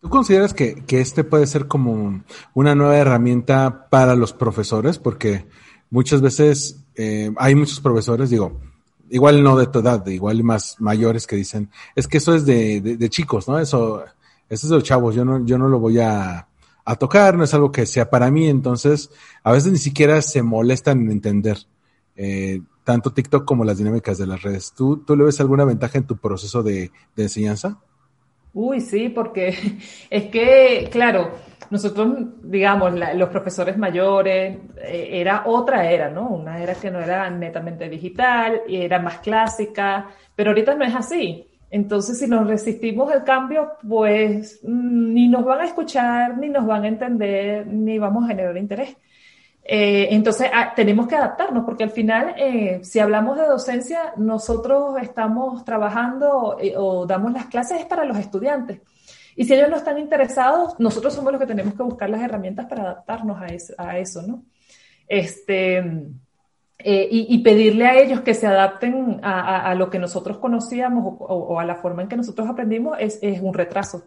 ¿Tú 0.00 0.10
consideras 0.10 0.54
que, 0.54 0.84
que, 0.84 1.00
este 1.00 1.24
puede 1.24 1.46
ser 1.46 1.66
como 1.66 2.22
una 2.54 2.74
nueva 2.74 2.96
herramienta 2.96 3.88
para 3.90 4.14
los 4.14 4.32
profesores? 4.32 4.98
Porque 4.98 5.46
muchas 5.90 6.20
veces 6.20 6.84
eh, 6.94 7.32
hay 7.38 7.54
muchos 7.54 7.80
profesores, 7.80 8.30
digo, 8.30 8.60
igual 9.10 9.42
no 9.42 9.56
de 9.56 9.66
tu 9.66 9.80
edad, 9.80 10.04
igual 10.06 10.42
más 10.44 10.76
mayores 10.80 11.26
que 11.26 11.36
dicen, 11.36 11.70
es 11.94 12.08
que 12.08 12.18
eso 12.18 12.34
es 12.34 12.44
de, 12.44 12.80
de, 12.80 12.96
de 12.96 13.10
chicos, 13.10 13.48
¿no? 13.48 13.58
Eso, 13.58 14.04
eso 14.48 14.66
es 14.66 14.68
de 14.68 14.76
los 14.76 14.84
chavos, 14.84 15.14
yo 15.14 15.24
no, 15.24 15.44
yo 15.44 15.58
no 15.58 15.68
lo 15.68 15.78
voy 15.78 15.98
a, 16.00 16.48
a, 16.84 16.96
tocar, 16.96 17.36
no 17.36 17.44
es 17.44 17.54
algo 17.54 17.72
que 17.72 17.86
sea 17.86 18.10
para 18.10 18.30
mí, 18.30 18.48
entonces 18.48 19.10
a 19.42 19.52
veces 19.52 19.72
ni 19.72 19.78
siquiera 19.78 20.20
se 20.22 20.42
molestan 20.42 21.00
en 21.00 21.10
entender. 21.10 21.58
Eh, 22.16 22.62
tanto 22.84 23.12
TikTok 23.12 23.44
como 23.44 23.64
las 23.64 23.78
dinámicas 23.78 24.16
de 24.16 24.28
las 24.28 24.42
redes. 24.42 24.72
¿Tú, 24.74 24.98
tú 24.98 25.16
le 25.16 25.24
ves 25.24 25.40
alguna 25.40 25.64
ventaja 25.64 25.98
en 25.98 26.06
tu 26.06 26.16
proceso 26.16 26.62
de, 26.62 26.92
de 27.16 27.22
enseñanza? 27.24 27.80
Uy, 28.58 28.80
sí, 28.80 29.08
porque 29.10 29.48
es 30.10 30.26
que, 30.30 30.88
claro, 30.90 31.32
nosotros, 31.70 32.08
digamos, 32.42 32.94
la, 32.94 33.12
los 33.14 33.28
profesores 33.28 33.76
mayores, 33.76 34.58
eh, 34.82 35.08
era 35.12 35.42
otra 35.46 35.90
era, 35.90 36.08
¿no? 36.10 36.28
Una 36.30 36.62
era 36.62 36.74
que 36.74 36.90
no 36.90 37.00
era 37.00 37.28
netamente 37.30 37.88
digital 37.88 38.62
y 38.66 38.76
era 38.76 38.98
más 38.98 39.18
clásica, 39.18 40.08
pero 40.34 40.50
ahorita 40.50 40.74
no 40.74 40.84
es 40.86 40.94
así. 40.94 41.46
Entonces, 41.68 42.18
si 42.18 42.26
nos 42.28 42.46
resistimos 42.46 43.12
al 43.12 43.24
cambio, 43.24 43.72
pues 43.86 44.60
mm, 44.62 45.12
ni 45.12 45.28
nos 45.28 45.44
van 45.44 45.60
a 45.60 45.64
escuchar, 45.66 46.38
ni 46.38 46.48
nos 46.48 46.66
van 46.66 46.84
a 46.84 46.88
entender, 46.88 47.66
ni 47.66 47.98
vamos 47.98 48.24
a 48.24 48.28
generar 48.28 48.56
interés. 48.56 48.96
Eh, 49.68 50.14
entonces, 50.14 50.48
a, 50.54 50.74
tenemos 50.74 51.08
que 51.08 51.16
adaptarnos, 51.16 51.64
porque 51.64 51.82
al 51.82 51.90
final, 51.90 52.36
eh, 52.38 52.78
si 52.84 53.00
hablamos 53.00 53.36
de 53.36 53.46
docencia, 53.46 54.12
nosotros 54.16 54.94
estamos 55.02 55.64
trabajando 55.64 56.56
eh, 56.60 56.74
o 56.76 57.04
damos 57.04 57.32
las 57.32 57.46
clases 57.46 57.84
para 57.84 58.04
los 58.04 58.16
estudiantes. 58.16 58.80
Y 59.34 59.44
si 59.44 59.54
ellos 59.54 59.68
no 59.68 59.76
están 59.76 59.98
interesados, 59.98 60.78
nosotros 60.78 61.12
somos 61.12 61.32
los 61.32 61.40
que 61.40 61.48
tenemos 61.48 61.74
que 61.74 61.82
buscar 61.82 62.08
las 62.08 62.22
herramientas 62.22 62.66
para 62.66 62.82
adaptarnos 62.82 63.42
a 63.42 63.46
eso, 63.46 63.74
a 63.76 63.98
eso 63.98 64.22
¿no? 64.22 64.44
Este, 65.08 65.78
y, 66.78 67.34
y, 67.34 67.38
pedirle 67.42 67.86
a 67.86 67.98
ellos 67.98 68.20
que 68.20 68.34
se 68.34 68.46
adapten 68.46 69.18
a, 69.22 69.68
a, 69.68 69.74
lo 69.74 69.90
que 69.90 69.98
nosotros 69.98 70.38
conocíamos 70.38 71.04
o, 71.04 71.34
o, 71.34 71.58
a 71.58 71.64
la 71.64 71.74
forma 71.74 72.02
en 72.02 72.08
que 72.08 72.16
nosotros 72.16 72.48
aprendimos 72.48 72.96
es, 73.00 73.18
es 73.20 73.40
un 73.40 73.52
retraso, 73.52 74.04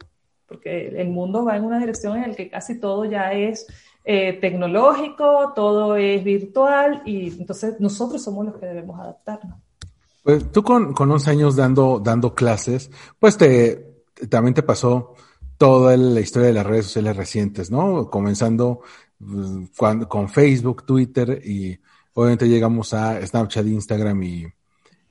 porque 0.47 0.87
el 0.87 1.09
mundo 1.09 1.45
va 1.45 1.57
en 1.57 1.65
una 1.65 1.79
dirección 1.79 2.17
en 2.17 2.29
la 2.29 2.35
que 2.35 2.49
casi 2.49 2.79
todo 2.79 3.05
ya 3.05 3.33
es 3.33 3.67
eh, 4.11 4.39
tecnológico, 4.41 5.53
todo 5.53 5.95
es 5.95 6.23
virtual 6.23 7.03
y 7.05 7.27
entonces 7.27 7.79
nosotros 7.79 8.23
somos 8.23 8.43
los 8.43 8.57
que 8.57 8.65
debemos 8.65 8.99
adaptarnos. 8.99 9.59
Pues 10.23 10.51
tú 10.51 10.63
con, 10.63 10.93
con 10.93 11.11
11 11.11 11.29
años 11.29 11.55
dando, 11.55 11.99
dando 12.03 12.33
clases, 12.33 12.89
pues 13.19 13.37
te, 13.37 14.03
también 14.27 14.55
te 14.55 14.63
pasó 14.63 15.13
toda 15.59 15.95
la 15.95 16.21
historia 16.21 16.47
de 16.47 16.55
las 16.55 16.65
redes 16.65 16.85
sociales 16.87 17.17
recientes, 17.17 17.69
¿no? 17.69 18.09
Comenzando 18.09 18.81
cuando, 19.77 20.09
con 20.09 20.27
Facebook, 20.27 20.87
Twitter 20.87 21.39
y 21.45 21.79
obviamente 22.13 22.49
llegamos 22.49 22.95
a 22.95 23.23
Snapchat, 23.23 23.67
Instagram 23.67 24.23
y, 24.23 24.47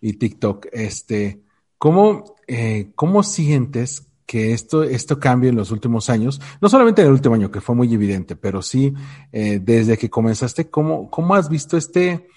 y 0.01 0.15
TikTok. 0.15 0.67
Este, 0.73 1.45
¿cómo, 1.79 2.35
eh, 2.49 2.91
¿Cómo 2.97 3.23
sientes 3.23 4.08
que 4.29 4.53
esto, 4.53 4.83
esto 4.83 5.19
cambie 5.19 5.49
en 5.49 5.57
los 5.57 5.71
últimos 5.71 6.11
años, 6.11 6.39
no 6.61 6.69
solamente 6.69 7.01
en 7.01 7.09
el 7.09 7.15
último 7.15 7.35
año, 7.35 7.51
que 7.51 7.63
fue 7.63 7.75
muy 7.75 7.93
evidente, 7.95 8.37
pero 8.37 8.61
sí 8.61 8.93
eh, 9.33 9.59
desde 9.59 9.97
que 9.97 10.11
comenzaste, 10.11 10.69
¿cómo, 10.69 11.09
¿cómo 11.09 11.35
has 11.35 11.49
visto 11.49 11.79
este, 11.79 12.29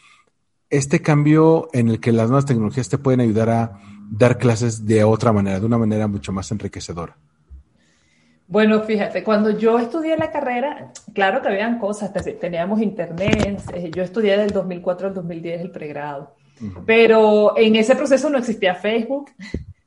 este 0.69 1.01
cambio 1.01 1.67
en 1.73 1.89
el 1.89 1.99
que 1.99 2.13
las 2.13 2.29
nuevas 2.29 2.45
tecnologías 2.45 2.87
te 2.87 2.97
pueden 2.97 3.19
ayudar 3.19 3.49
a 3.49 3.81
dar 4.09 4.37
clases 4.37 4.85
de 4.85 5.03
otra 5.03 5.33
manera, 5.33 5.59
de 5.59 5.65
una 5.65 5.77
manera 5.77 6.07
mucho 6.07 6.31
más 6.31 6.49
enriquecedora? 6.53 7.17
Bueno, 8.47 8.81
fíjate, 8.83 9.21
cuando 9.21 9.49
yo 9.49 9.77
estudié 9.77 10.15
la 10.15 10.31
carrera, 10.31 10.93
claro 11.13 11.41
que 11.41 11.49
habían 11.49 11.77
cosas, 11.77 12.13
teníamos 12.39 12.81
internet, 12.81 13.61
eh, 13.73 13.91
yo 13.93 14.01
estudié 14.01 14.37
del 14.37 14.51
2004 14.51 15.09
al 15.09 15.13
2010 15.13 15.59
el 15.59 15.71
pregrado, 15.71 16.35
pero 16.85 17.57
en 17.57 17.75
ese 17.75 17.97
proceso 17.97 18.29
no 18.29 18.37
existía 18.37 18.75
Facebook, 18.75 19.29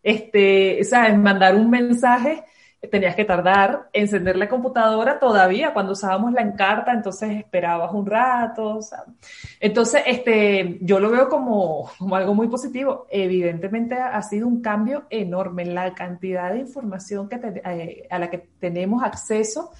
este, 0.05 0.85
¿sabes? 0.85 1.19
Mandar 1.19 1.57
un 1.57 1.69
mensaje 1.69 2.45
tenías 2.89 3.15
que 3.15 3.25
tardar, 3.25 3.89
encender 3.93 4.37
la 4.37 4.49
computadora 4.49 5.19
todavía 5.19 5.73
cuando 5.73 5.93
usábamos 5.93 6.33
la 6.33 6.43
encarta, 6.43 6.93
entonces 6.93 7.31
esperabas 7.39 7.93
un 7.93 8.07
rato. 8.07 8.81
Entonces, 9.61 10.03
este, 10.07 10.79
yo 10.81 11.01
lo 11.01 11.11
veo 11.11 11.29
como, 11.29 11.91
como 11.99 12.17
algo 12.17 12.35
muy 12.35 12.49
positivo. 12.49 13.07
Evidentemente 13.11 13.95
ha 13.95 14.21
sido 14.23 14.47
un 14.47 14.61
cambio 14.61 15.05
enorme. 15.11 15.65
La 15.65 15.95
cantidad 15.95 16.53
de 16.53 16.61
información 16.61 17.29
que 17.29 17.41
eh, 17.65 18.07
a 18.11 18.19
la 18.19 18.31
que 18.31 18.39
tenemos 18.59 19.03
acceso 19.03 19.71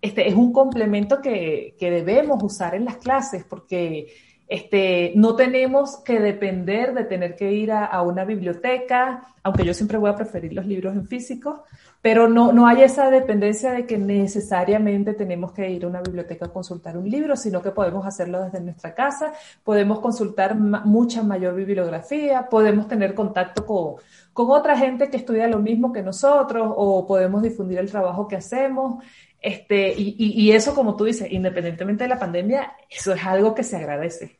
este, 0.00 0.28
es 0.28 0.34
un 0.34 0.52
complemento 0.52 1.20
que, 1.20 1.76
que 1.78 1.90
debemos 1.90 2.42
usar 2.42 2.74
en 2.74 2.84
las 2.84 2.96
clases 2.98 3.44
porque 3.44 4.08
este, 4.48 5.12
no 5.16 5.34
tenemos 5.34 6.02
que 6.04 6.20
depender 6.20 6.92
de 6.92 7.04
tener 7.04 7.34
que 7.36 7.52
ir 7.52 7.72
a, 7.72 7.86
a, 7.86 8.02
una 8.02 8.24
biblioteca, 8.24 9.33
aunque 9.44 9.64
yo 9.64 9.74
siempre 9.74 9.98
voy 9.98 10.08
a 10.08 10.16
preferir 10.16 10.54
los 10.54 10.66
libros 10.66 10.94
en 10.94 11.06
físico, 11.06 11.64
pero 12.00 12.28
no, 12.28 12.50
no 12.50 12.66
hay 12.66 12.82
esa 12.82 13.10
dependencia 13.10 13.72
de 13.72 13.84
que 13.84 13.98
necesariamente 13.98 15.12
tenemos 15.12 15.52
que 15.52 15.70
ir 15.70 15.84
a 15.84 15.88
una 15.88 16.00
biblioteca 16.00 16.46
a 16.46 16.52
consultar 16.52 16.96
un 16.96 17.08
libro, 17.08 17.36
sino 17.36 17.60
que 17.60 17.70
podemos 17.70 18.06
hacerlo 18.06 18.42
desde 18.42 18.60
nuestra 18.60 18.94
casa, 18.94 19.34
podemos 19.62 20.00
consultar 20.00 20.54
mucha 20.56 21.22
mayor 21.22 21.54
bibliografía, 21.54 22.48
podemos 22.48 22.88
tener 22.88 23.14
contacto 23.14 23.66
con, 23.66 23.96
con 24.32 24.50
otra 24.50 24.78
gente 24.78 25.10
que 25.10 25.18
estudia 25.18 25.46
lo 25.46 25.58
mismo 25.58 25.92
que 25.92 26.02
nosotros 26.02 26.66
o 26.74 27.06
podemos 27.06 27.42
difundir 27.42 27.78
el 27.78 27.90
trabajo 27.90 28.26
que 28.26 28.36
hacemos. 28.36 29.04
Este, 29.42 29.92
y, 29.92 30.16
y 30.18 30.52
eso, 30.52 30.74
como 30.74 30.96
tú 30.96 31.04
dices, 31.04 31.30
independientemente 31.30 32.04
de 32.04 32.08
la 32.08 32.18
pandemia, 32.18 32.72
eso 32.88 33.12
es 33.12 33.22
algo 33.26 33.54
que 33.54 33.62
se 33.62 33.76
agradece. 33.76 34.38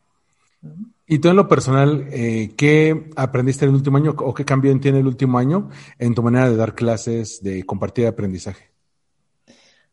Y 1.06 1.18
tú 1.18 1.28
en 1.28 1.36
lo 1.36 1.46
personal, 1.46 2.08
eh, 2.10 2.52
¿qué 2.56 3.10
aprendiste 3.16 3.64
en 3.64 3.70
el 3.70 3.76
último 3.76 3.98
año 3.98 4.14
o 4.16 4.32
qué 4.32 4.44
cambio 4.44 4.78
tiene 4.80 5.00
el 5.00 5.06
último 5.06 5.38
año 5.38 5.68
en 5.98 6.14
tu 6.14 6.22
manera 6.22 6.48
de 6.48 6.56
dar 6.56 6.74
clases, 6.74 7.42
de 7.42 7.64
compartir 7.64 8.06
aprendizaje? 8.06 8.70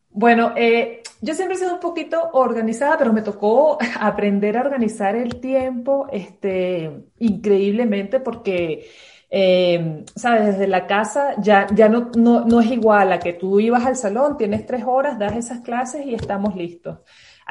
Bueno, 0.08 0.52
eh, 0.56 1.02
yo 1.20 1.34
siempre 1.34 1.56
he 1.56 1.58
sido 1.58 1.74
un 1.74 1.80
poquito 1.80 2.30
organizada, 2.32 2.96
pero 2.98 3.12
me 3.12 3.22
tocó 3.22 3.78
aprender 4.00 4.56
a 4.56 4.62
organizar 4.62 5.14
el 5.16 5.40
tiempo 5.40 6.06
este, 6.10 7.04
increíblemente 7.18 8.20
porque, 8.20 8.88
eh, 9.30 10.04
sabes, 10.16 10.46
desde 10.46 10.66
la 10.66 10.86
casa 10.86 11.34
ya, 11.38 11.66
ya 11.74 11.88
no, 11.90 12.10
no, 12.16 12.44
no 12.44 12.60
es 12.60 12.70
igual 12.70 13.12
a 13.12 13.18
que 13.18 13.34
tú 13.34 13.60
ibas 13.60 13.84
al 13.84 13.96
salón, 13.96 14.36
tienes 14.38 14.64
tres 14.64 14.84
horas, 14.86 15.18
das 15.18 15.36
esas 15.36 15.60
clases 15.60 16.06
y 16.06 16.14
estamos 16.14 16.56
listos. 16.56 16.98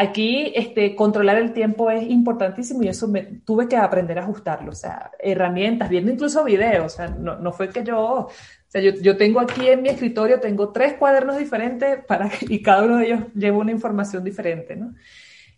Aquí, 0.01 0.51
este, 0.55 0.95
controlar 0.95 1.37
el 1.37 1.53
tiempo 1.53 1.91
es 1.91 2.01
importantísimo 2.09 2.81
y 2.81 2.87
eso 2.87 3.07
me 3.07 3.21
tuve 3.21 3.67
que 3.67 3.77
aprender 3.77 4.17
a 4.17 4.23
ajustarlo, 4.23 4.71
o 4.71 4.75
sea, 4.75 5.11
herramientas, 5.19 5.89
viendo 5.89 6.11
incluso 6.11 6.43
videos, 6.43 6.85
o 6.85 6.89
sea, 6.89 7.07
no, 7.09 7.37
no 7.37 7.51
fue 7.51 7.69
que 7.69 7.83
yo, 7.83 7.99
o 7.99 8.31
sea, 8.67 8.81
yo, 8.81 8.93
yo, 8.99 9.15
tengo 9.15 9.39
aquí 9.39 9.69
en 9.69 9.83
mi 9.83 9.89
escritorio, 9.89 10.39
tengo 10.39 10.71
tres 10.71 10.95
cuadernos 10.95 11.37
diferentes 11.37 12.03
para, 12.05 12.31
y 12.41 12.63
cada 12.63 12.81
uno 12.85 12.97
de 12.97 13.05
ellos 13.05 13.19
lleva 13.35 13.59
una 13.59 13.73
información 13.73 14.23
diferente, 14.23 14.75
¿no? 14.75 14.95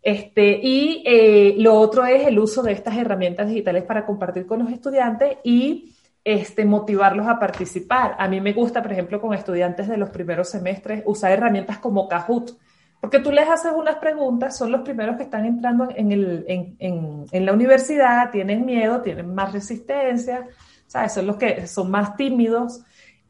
Este, 0.01 0.59
y 0.61 1.03
eh, 1.05 1.55
lo 1.59 1.75
otro 1.75 2.05
es 2.05 2.27
el 2.27 2.37
uso 2.37 2.61
de 2.63 2.73
estas 2.73 2.97
herramientas 2.97 3.47
digitales 3.47 3.83
para 3.83 4.05
compartir 4.05 4.45
con 4.45 4.59
los 4.59 4.73
estudiantes 4.73 5.37
y 5.45 5.95
este, 6.21 6.65
motivarlos 6.65 7.27
a 7.27 7.39
participar. 7.39 8.17
A 8.19 8.27
mí 8.27 8.41
me 8.41 8.51
gusta, 8.51 8.81
por 8.81 8.91
ejemplo, 8.91 9.21
con 9.21 9.33
estudiantes 9.33 9.87
de 9.87 9.95
los 9.95 10.09
primeros 10.09 10.49
semestres, 10.49 11.01
usar 11.05 11.31
herramientas 11.31 11.77
como 11.77 12.09
Kahoot 12.09 12.57
porque 13.03 13.19
tú 13.19 13.33
les 13.33 13.49
haces 13.49 13.73
unas 13.75 13.97
preguntas, 13.97 14.55
son 14.55 14.71
los 14.71 14.79
primeros 14.79 15.17
que 15.17 15.23
están 15.23 15.43
entrando 15.43 15.89
en, 15.93 17.45
la 17.45 17.51
universidad, 17.51 18.31
tienen 18.31 18.65
miedo, 18.65 19.01
tienen 19.01 19.35
más 19.35 19.51
resistencia, 19.51 20.47
¿sabes? 20.87 21.11
Son 21.11 21.27
los 21.27 21.35
que 21.35 21.67
son 21.67 21.91
más 21.91 22.15
tímidos, 22.15 22.81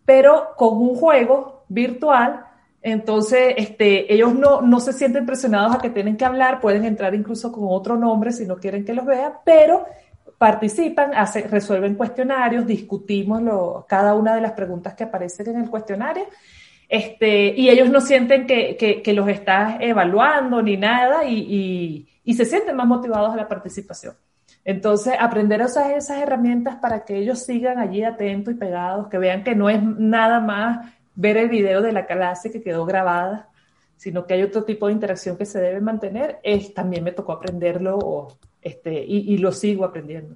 pero 0.05 0.49
con 0.57 0.77
un 0.77 0.93
juego 0.93 1.65
virtual, 1.69 2.45
entonces 2.83 3.55
este, 3.57 4.13
ellos 4.13 4.35
no, 4.35 4.79
se 4.79 4.93
sienten 4.93 5.25
presionados 5.25 5.73
a 5.73 5.79
que 5.79 5.89
tienen 5.89 6.17
que 6.17 6.25
hablar, 6.25 6.61
pueden 6.61 6.85
entrar 6.85 7.15
incluso 7.15 7.51
con 7.51 7.63
otro 7.67 7.97
nombre 7.97 8.31
si 8.31 8.45
no 8.45 8.57
quieren 8.57 8.85
que 8.85 8.93
los 8.93 9.07
vean, 9.07 9.33
pero 9.43 9.87
participan, 10.37 11.13
resuelven 11.49 11.95
cuestionarios, 11.95 12.67
discutimos 12.67 13.85
cada 13.87 14.13
una 14.13 14.35
de 14.35 14.41
las 14.41 14.51
preguntas 14.51 14.93
que 14.93 15.05
aparecen 15.05 15.49
en 15.49 15.63
el 15.63 15.69
cuestionario 15.71 16.25
este, 16.93 17.59
y 17.59 17.71
ellos 17.71 17.89
no 17.89 18.01
sienten 18.01 18.45
que, 18.45 19.13
los 19.15 19.27
estás 19.27 19.77
evaluando 19.79 20.61
ni 20.61 20.77
nada 20.77 21.25
y, 21.25 22.07
se 22.23 22.45
sienten 22.45 22.75
más 22.75 22.85
motivados 22.85 23.33
a 23.33 23.35
la 23.35 23.47
participación. 23.47 24.13
Entonces, 24.63 25.15
aprender 25.19 25.63
a 25.63 25.65
usar 25.65 25.89
esas 25.89 26.21
herramientas 26.21 26.75
para 26.75 27.03
que 27.03 27.17
ellos 27.17 27.39
sigan 27.39 27.79
allí 27.79 28.03
atentos 28.03 28.53
y 28.53 28.57
pegados, 28.57 29.07
que 29.07 29.17
vean 29.17 29.43
que 29.43 29.55
no 29.55 29.71
es 29.71 29.81
nada 29.81 30.39
más 30.39 30.93
ver 31.15 31.37
el 31.37 31.49
video 31.49 31.81
de 31.81 31.93
la 31.93 32.05
clase 32.05 32.51
que 32.51 32.61
quedó 32.61 32.85
grabada, 32.85 33.49
sino 33.95 34.27
que 34.27 34.35
hay 34.35 34.43
otro 34.43 34.63
tipo 34.63 34.85
de 34.85 34.93
interacción 34.93 35.35
que 35.35 35.47
se 35.47 35.59
debe 35.59 35.81
mantener, 35.81 36.37
es, 36.43 36.75
también 36.75 37.03
me 37.03 37.11
tocó 37.11 37.31
aprenderlo 37.31 38.37
este, 38.61 39.03
y 39.03 39.35
lo 39.39 39.51
sigo 39.51 39.83
aprendiendo. 39.83 40.35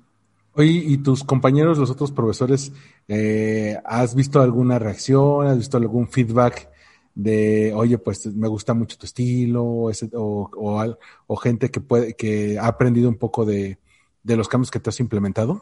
Oye, 0.57 0.71
¿y 0.71 0.97
tus 0.97 1.23
compañeros, 1.23 1.77
los 1.77 1.91
otros 1.91 2.11
profesores, 2.11 2.73
eh, 3.07 3.77
has 3.85 4.15
visto 4.15 4.41
alguna 4.41 4.79
reacción, 4.79 5.45
has 5.45 5.55
visto 5.55 5.77
algún 5.77 6.07
feedback 6.07 6.71
de, 7.13 7.71
oye, 7.75 7.99
pues 7.99 8.25
me 8.33 8.47
gusta 8.47 8.73
mucho 8.73 8.97
tu 8.97 9.05
estilo, 9.05 9.63
o, 9.63 11.35
gente 11.39 11.69
que, 11.69 11.79
puede, 11.79 12.15
que 12.15 12.57
ha 12.57 12.65
aprendido 12.65 13.07
un 13.07 13.19
poco 13.19 13.45
de, 13.45 13.77
de, 14.23 14.35
los 14.35 14.47
cambios 14.47 14.71
que 14.71 14.79
te 14.79 14.89
has 14.89 14.99
implementado? 14.99 15.61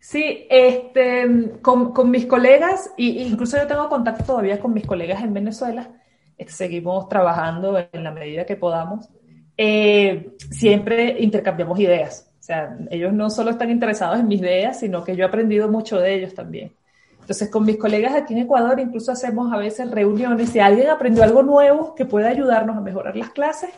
Sí, 0.00 0.46
este, 0.48 1.60
con, 1.60 1.92
con 1.92 2.10
mis 2.10 2.24
colegas, 2.24 2.90
y, 2.96 3.20
incluso 3.20 3.58
yo 3.58 3.66
tengo 3.66 3.90
contacto 3.90 4.24
todavía 4.24 4.58
con 4.58 4.72
mis 4.72 4.86
colegas 4.86 5.22
en 5.22 5.34
Venezuela, 5.34 6.00
este, 6.38 6.54
seguimos 6.54 7.10
trabajando 7.10 7.78
en 7.78 8.04
la 8.04 8.10
medida 8.10 8.46
que 8.46 8.56
podamos, 8.56 9.10
eh, 9.58 10.34
siempre 10.50 11.20
intercambiamos 11.20 11.78
ideas 11.78 12.31
o 12.42 12.44
sea, 12.44 12.76
ellos 12.90 13.12
no 13.12 13.30
solo 13.30 13.52
están 13.52 13.70
interesados 13.70 14.18
en 14.18 14.26
mis 14.26 14.40
ideas, 14.40 14.80
sino 14.80 15.04
que 15.04 15.14
yo 15.14 15.22
he 15.22 15.28
aprendido 15.28 15.68
mucho 15.68 16.00
de 16.00 16.16
ellos 16.16 16.34
también. 16.34 16.72
Entonces, 17.20 17.48
con 17.48 17.64
mis 17.64 17.76
colegas 17.76 18.14
aquí 18.16 18.34
en 18.34 18.40
Ecuador 18.40 18.80
incluso 18.80 19.12
hacemos 19.12 19.52
a 19.52 19.58
veces 19.58 19.88
reuniones. 19.88 20.50
Si 20.50 20.58
alguien 20.58 20.90
aprendió 20.90 21.22
algo 21.22 21.44
nuevo 21.44 21.94
que 21.94 22.04
pueda 22.04 22.30
ayudarnos 22.30 22.76
a 22.76 22.80
mejorar 22.80 23.16
las 23.16 23.30
clases, 23.30 23.70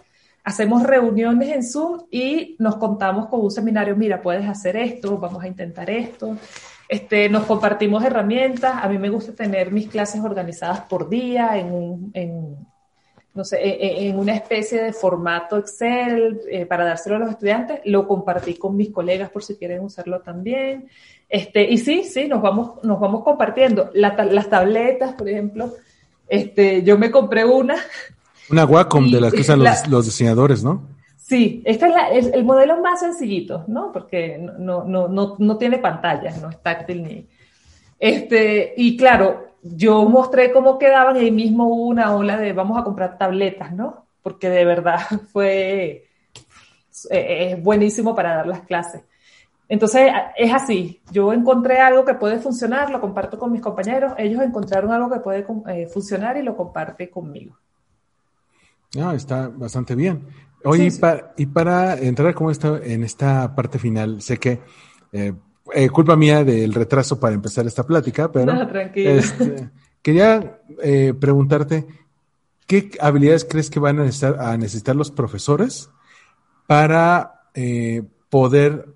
hacemos 0.44 0.82
reuniones 0.82 1.50
en 1.50 1.62
Zoom 1.62 2.04
y 2.10 2.56
nos 2.58 2.76
contamos 2.76 3.26
con 3.26 3.42
un 3.42 3.50
seminario, 3.50 3.96
mira, 3.96 4.22
puedes 4.22 4.48
hacer 4.48 4.76
esto, 4.76 5.18
vamos 5.18 5.44
a 5.44 5.46
intentar 5.48 5.90
esto. 5.90 6.34
Este, 6.88 7.28
nos 7.28 7.44
compartimos 7.44 8.02
herramientas. 8.02 8.82
A 8.82 8.88
mí 8.88 8.96
me 8.96 9.10
gusta 9.10 9.34
tener 9.34 9.72
mis 9.72 9.88
clases 9.88 10.22
organizadas 10.22 10.80
por 10.80 11.10
día 11.10 11.58
en, 11.58 11.70
un, 11.70 12.66
no 13.34 13.44
sé, 13.44 13.56
e, 13.56 13.70
e, 13.70 14.08
en 14.08 14.18
una 14.18 14.34
especie 14.34 14.82
de 14.82 14.92
formato 14.92 15.56
Excel 15.58 16.40
eh, 16.48 16.66
para 16.66 16.84
dárselo 16.84 17.16
a 17.16 17.18
los 17.18 17.30
estudiantes. 17.30 17.80
Lo 17.84 18.06
compartí 18.06 18.54
con 18.54 18.76
mis 18.76 18.90
colegas 18.90 19.30
por 19.30 19.42
si 19.42 19.56
quieren 19.56 19.80
usarlo 19.80 20.20
también. 20.20 20.88
Este, 21.28 21.68
y 21.68 21.78
sí, 21.78 22.04
sí, 22.04 22.28
nos 22.28 22.40
vamos, 22.40 22.84
nos 22.84 23.00
vamos 23.00 23.24
compartiendo. 23.24 23.90
las 23.92 24.48
tabletas, 24.48 25.14
por 25.14 25.28
ejemplo, 25.28 25.74
este, 26.28 26.82
yo 26.84 26.96
me 26.96 27.10
compré 27.10 27.44
una. 27.44 27.74
Una 28.50 28.64
Wacom 28.64 29.10
de 29.10 29.20
las 29.20 29.32
que 29.32 29.40
usan 29.40 29.62
los, 29.88 30.04
diseñadores, 30.04 30.62
¿no? 30.62 30.86
Sí, 31.16 31.62
este 31.64 31.88
es 32.12 32.26
el, 32.26 32.44
modelo 32.44 32.80
más 32.82 33.00
sencillito, 33.00 33.64
¿no? 33.66 33.90
Porque 33.90 34.38
no, 34.38 34.84
no, 34.84 35.08
no, 35.08 35.36
no 35.38 35.56
tiene 35.56 35.78
pantalla, 35.78 36.36
no 36.40 36.50
es 36.50 36.62
táctil 36.62 37.02
ni. 37.02 37.26
Este, 37.98 38.74
y 38.76 38.96
claro, 38.96 39.43
yo 39.64 40.04
mostré 40.08 40.52
cómo 40.52 40.78
quedaban 40.78 41.16
y 41.16 41.20
ahí 41.20 41.30
mismo 41.30 41.66
hubo 41.66 41.86
una 41.86 42.14
ola 42.14 42.36
de 42.36 42.52
vamos 42.52 42.78
a 42.78 42.84
comprar 42.84 43.16
tabletas, 43.16 43.72
¿no? 43.72 44.06
Porque 44.22 44.50
de 44.50 44.64
verdad 44.64 45.00
fue 45.32 46.06
eh, 47.10 47.52
es 47.52 47.62
buenísimo 47.62 48.14
para 48.14 48.36
dar 48.36 48.46
las 48.46 48.60
clases. 48.60 49.02
Entonces 49.66 50.12
es 50.36 50.52
así, 50.52 51.00
yo 51.10 51.32
encontré 51.32 51.80
algo 51.80 52.04
que 52.04 52.14
puede 52.14 52.38
funcionar, 52.38 52.90
lo 52.90 53.00
comparto 53.00 53.38
con 53.38 53.50
mis 53.50 53.62
compañeros, 53.62 54.12
ellos 54.18 54.42
encontraron 54.42 54.92
algo 54.92 55.10
que 55.10 55.20
puede 55.20 55.46
eh, 55.68 55.86
funcionar 55.86 56.36
y 56.36 56.42
lo 56.42 56.54
comparte 56.54 57.08
conmigo. 57.08 57.56
Ah, 59.00 59.14
está 59.14 59.48
bastante 59.48 59.94
bien. 59.94 60.26
Oye, 60.64 60.88
Y, 61.36 61.46
para, 61.46 61.98
entrar 61.98 62.34
como 62.34 62.50
esta, 62.50 62.78
en 62.82 63.02
esta 63.02 63.54
parte 63.54 63.78
final, 63.78 64.20
sé 64.20 64.36
que 64.38 64.60
eh, 65.12 65.32
eh, 65.72 65.88
culpa 65.88 66.14
mía 66.14 66.44
del 66.44 66.74
retraso 66.74 67.18
para 67.18 67.34
empezar 67.34 67.66
esta 67.66 67.86
plática, 67.86 68.30
pero 68.30 68.52
este, 68.94 69.70
quería 70.02 70.60
eh, 70.82 71.14
preguntarte, 71.18 71.86
¿qué 72.66 72.90
habilidades 73.00 73.46
crees 73.46 73.70
que 73.70 73.80
van 73.80 73.98
a 73.98 74.04
necesitar, 74.04 74.40
a 74.40 74.56
necesitar 74.58 74.94
los 74.94 75.10
profesores 75.10 75.88
para 76.66 77.48
eh, 77.54 78.02
poder 78.28 78.88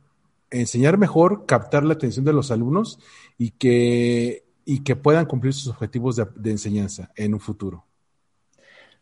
enseñar 0.51 0.99
mejor, 0.99 1.47
captar 1.47 1.85
la 1.85 1.95
atención 1.95 2.27
de 2.27 2.35
los 2.35 2.51
alumnos 2.51 2.99
y 3.39 3.53
que, 3.53 4.45
y 4.67 4.85
que 4.85 4.95
puedan 4.95 5.25
cumplir 5.25 5.55
sus 5.55 5.69
objetivos 5.69 6.17
de, 6.17 6.51
enseñanza 6.51 7.11
en 7.17 7.33
un 7.33 7.41
futuro? 7.41 7.87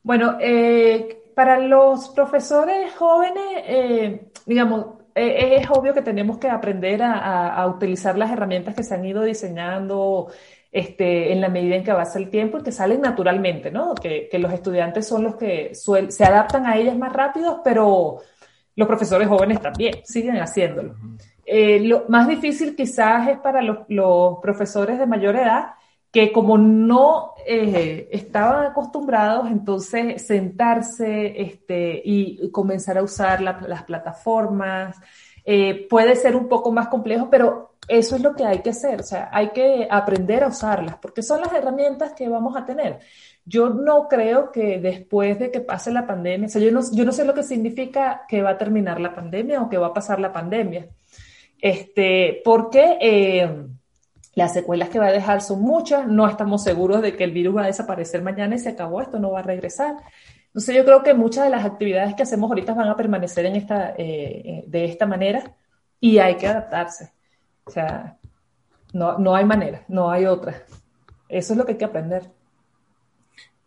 Bueno, 0.04 0.38
para 1.34 1.58
los 1.58 2.10
profesores 2.10 2.94
jóvenes, 2.94 4.20
digamos, 4.46 5.05
eh, 5.16 5.56
es 5.56 5.70
obvio 5.70 5.94
que 5.94 6.02
tenemos 6.02 6.36
que 6.36 6.50
aprender 6.50 7.02
a, 7.02 7.66
utilizar 7.66 8.18
las 8.18 8.30
herramientas 8.30 8.74
que 8.74 8.82
se 8.82 8.94
han 8.94 9.04
ido 9.04 9.22
diseñando 9.22 10.28
este, 10.70 11.32
en 11.32 11.40
la 11.40 11.48
medida 11.48 11.76
en 11.76 11.84
que 11.84 11.90
avanza 11.90 12.18
el 12.18 12.28
tiempo 12.28 12.58
y 12.58 12.62
que 12.62 12.70
salen 12.70 13.00
naturalmente, 13.00 13.70
¿no? 13.70 13.94
Que, 13.94 14.28
los 14.38 14.52
estudiantes 14.52 15.08
son 15.08 15.24
los 15.24 15.36
que 15.36 15.72
se 15.74 16.24
adaptan 16.24 16.66
a 16.66 16.76
ellas 16.76 16.98
más 16.98 17.14
rápido, 17.14 17.62
pero 17.64 18.18
los 18.74 18.86
profesores 18.86 19.26
jóvenes 19.26 19.58
también 19.62 19.94
siguen 20.04 20.36
haciéndolo. 20.36 20.94
Eh, 21.46 21.80
lo 21.80 22.04
más 22.08 22.28
difícil 22.28 22.76
quizás 22.76 23.26
es 23.28 23.38
para 23.38 23.62
los, 23.62 23.78
los 23.88 24.38
profesores 24.42 24.98
de 24.98 25.06
mayor 25.06 25.36
edad, 25.36 25.76
que 26.10 26.32
como 26.32 26.56
no 26.56 27.34
eh, 27.46 28.08
estaban 28.10 28.66
acostumbrados, 28.66 29.50
entonces 29.50 30.26
sentarse 30.26 31.40
este, 31.40 32.00
y 32.04 32.50
comenzar 32.50 32.98
a 32.98 33.02
usar 33.02 33.40
las 33.42 33.84
plataformas, 33.84 34.96
eh, 35.44 35.86
puede 35.88 36.16
ser 36.16 36.34
un 36.34 36.48
poco 36.48 36.72
más 36.72 36.88
complejo, 36.88 37.28
pero 37.30 37.76
eso 37.86 38.16
es 38.16 38.22
lo 38.22 38.34
que 38.34 38.44
hay 38.44 38.58
que 38.62 38.70
hacer, 38.70 39.00
o 39.00 39.04
sea, 39.04 39.28
hay 39.32 39.50
que 39.50 39.86
aprender 39.88 40.42
a 40.42 40.48
usarlas, 40.48 40.96
porque 40.96 41.22
son 41.22 41.40
las 41.40 41.52
herramientas 41.52 42.14
que 42.14 42.28
vamos 42.28 42.56
a 42.56 42.64
tener. 42.64 42.98
Yo 43.44 43.68
no 43.70 44.08
creo 44.08 44.50
que 44.50 44.80
después 44.80 45.38
de 45.38 45.52
que 45.52 45.60
pase 45.60 45.92
la 45.92 46.04
pandemia, 46.04 46.46
o 46.46 46.50
sea, 46.50 46.60
yo 46.60 46.72
no, 46.72 46.80
yo 46.92 47.04
no 47.04 47.12
sé 47.12 47.24
lo 47.24 47.32
que 47.32 47.44
significa 47.44 48.22
que 48.26 48.42
va 48.42 48.50
a 48.50 48.58
terminar 48.58 49.00
la 49.00 49.14
pandemia 49.14 49.62
o 49.62 49.68
que 49.68 49.78
va 49.78 49.88
a 49.88 49.94
pasar 49.94 50.18
la 50.18 50.32
pandemia, 50.32 50.88
este, 51.60 52.40
porque... 52.44 52.98
Eh, 53.00 53.66
las 54.36 54.52
secuelas 54.52 54.90
que 54.90 54.98
va 54.98 55.06
a 55.06 55.12
dejar 55.12 55.40
son 55.40 55.62
muchas, 55.62 56.06
no 56.06 56.28
estamos 56.28 56.62
seguros 56.62 57.00
de 57.00 57.16
que 57.16 57.24
el 57.24 57.32
virus 57.32 57.56
va 57.56 57.62
a 57.62 57.66
desaparecer 57.66 58.22
mañana 58.22 58.54
y 58.54 58.58
se 58.58 58.68
acabó, 58.68 59.00
esto 59.00 59.18
no 59.18 59.32
va 59.32 59.40
a 59.40 59.42
regresar. 59.42 59.96
Entonces 60.48 60.76
yo 60.76 60.84
creo 60.84 61.02
que 61.02 61.14
muchas 61.14 61.44
de 61.44 61.50
las 61.50 61.64
actividades 61.64 62.14
que 62.14 62.22
hacemos 62.22 62.50
ahorita 62.50 62.74
van 62.74 62.88
a 62.88 62.96
permanecer 62.96 63.46
en 63.46 63.56
esta, 63.56 63.94
eh, 63.96 64.62
de 64.66 64.84
esta 64.84 65.06
manera 65.06 65.56
y 66.00 66.18
hay 66.18 66.36
que 66.36 66.46
adaptarse. 66.46 67.12
O 67.64 67.70
sea, 67.70 68.18
no, 68.92 69.18
no 69.18 69.34
hay 69.34 69.46
manera, 69.46 69.84
no 69.88 70.10
hay 70.10 70.26
otra. 70.26 70.62
Eso 71.30 71.54
es 71.54 71.58
lo 71.58 71.64
que 71.64 71.72
hay 71.72 71.78
que 71.78 71.84
aprender. 71.86 72.30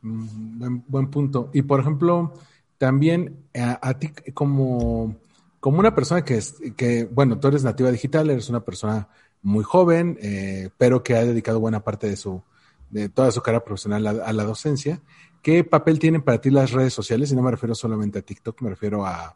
Mm, 0.03 0.82
buen, 0.88 1.10
punto. 1.10 1.49
Y 1.51 1.63
por 1.63 1.79
ejemplo, 1.79 2.34
también 2.77 3.43
a, 3.55 3.93
ti 3.95 4.12
como, 4.36 5.15
como 5.60 5.79
una 5.79 5.95
persona 5.95 6.23
que, 6.23 6.38
es, 6.38 6.55
que, 6.77 7.05
bueno, 7.05 7.39
tú 7.39 7.47
eres 7.47 7.63
nativa 7.63 7.89
digital, 7.89 8.29
eres 8.29 8.49
una 8.49 8.60
persona 8.60 9.08
muy 9.41 9.63
joven, 9.63 10.17
eh, 10.21 10.69
pero 10.78 11.04
que 11.04 11.15
ha 11.15 11.25
dedicado 11.25 11.60
buena 11.60 11.84
parte 11.84 12.08
de 12.08 12.17
su, 12.17 12.43
de 12.89 13.10
toda 13.10 13.32
su 13.32 13.41
carrera 13.41 13.63
profesional 13.63 14.06
a, 14.08 14.34
la 14.34 14.43
docencia. 14.43 15.02
¿Qué 15.41 15.63
papel 15.63 15.99
tienen 15.99 16.21
para 16.21 16.41
ti 16.41 16.49
las 16.49 16.71
redes 16.71 16.93
sociales? 16.93 17.32
Y 17.32 17.36
no 17.36 17.41
me 17.41 17.52
refiero 17.52 17.75
solamente 17.75 18.19
a 18.19 18.21
TikTok, 18.21 18.62
me 18.62 18.69
refiero 18.69 19.06
a, 19.06 19.36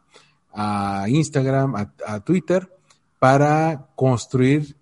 Instagram, 1.08 1.74
a, 2.06 2.20
Twitter, 2.20 2.70
para 3.18 3.88
construir, 3.96 4.76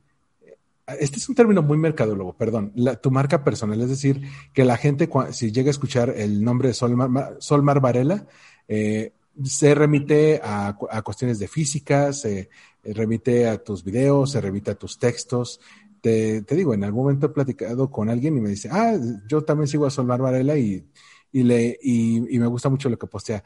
este 0.86 1.16
es 1.16 1.28
un 1.28 1.34
término 1.34 1.62
muy 1.62 1.78
mercadólogo, 1.78 2.34
perdón, 2.34 2.74
tu 3.00 3.10
marca 3.10 3.42
personal, 3.42 3.80
es 3.80 3.88
decir, 3.88 4.20
que 4.52 4.64
la 4.64 4.76
gente, 4.76 5.08
si 5.30 5.50
llega 5.50 5.68
a 5.68 5.70
escuchar 5.70 6.10
el 6.10 6.44
nombre 6.44 6.68
de 6.68 6.74
Solmar, 6.74 7.80
Varela, 7.80 8.26
eh, 8.68 9.12
se 9.44 9.74
remite 9.74 10.40
a, 10.42 10.76
cuestiones 11.04 11.38
de 11.38 11.48
física, 11.48 12.12
se 12.12 12.50
remite 12.82 13.48
a 13.48 13.62
tus 13.62 13.84
videos, 13.84 14.32
se 14.32 14.40
remite 14.40 14.72
a 14.72 14.74
tus 14.74 14.98
textos. 14.98 15.60
Te, 16.00 16.42
digo, 16.42 16.74
en 16.74 16.84
algún 16.84 17.04
momento 17.04 17.26
he 17.26 17.30
platicado 17.30 17.90
con 17.90 18.10
alguien 18.10 18.36
y 18.36 18.40
me 18.40 18.50
dice, 18.50 18.68
ah, 18.72 18.96
yo 19.28 19.42
también 19.42 19.68
sigo 19.68 19.86
a 19.86 19.90
Solmar 19.90 20.20
Varela 20.20 20.56
y, 20.56 20.84
y, 21.30 21.42
le, 21.44 21.78
y, 21.80 22.20
me 22.38 22.46
gusta 22.46 22.68
mucho 22.68 22.88
lo 22.88 22.98
que 22.98 23.06
postea. 23.06 23.42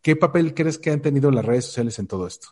¿Qué 0.00 0.16
papel 0.16 0.54
crees 0.54 0.78
que 0.78 0.90
han 0.90 1.02
tenido 1.02 1.30
las 1.30 1.44
redes 1.44 1.66
sociales 1.66 1.98
en 1.98 2.06
todo 2.06 2.26
esto? 2.26 2.48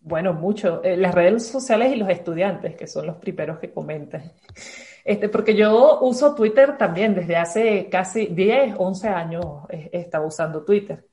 Bueno, 0.00 0.32
mucho. 0.32 0.82
Eh, 0.84 0.96
las 0.96 1.14
redes 1.14 1.46
sociales 1.46 1.92
y 1.92 1.96
los 1.96 2.08
estudiantes, 2.08 2.76
que 2.76 2.86
son 2.86 3.06
los 3.06 3.16
primeros 3.16 3.58
que 3.58 3.72
comentan. 3.72 4.32
Este, 5.04 5.30
porque 5.30 5.56
yo 5.56 6.00
uso 6.02 6.34
Twitter 6.34 6.76
también 6.76 7.14
desde 7.14 7.34
hace 7.34 7.88
casi 7.90 8.26
10, 8.26 8.74
11 8.76 9.08
años 9.08 9.44
he, 9.70 9.88
estado 10.00 10.26
usando 10.26 10.64
Twitter. 10.64 11.07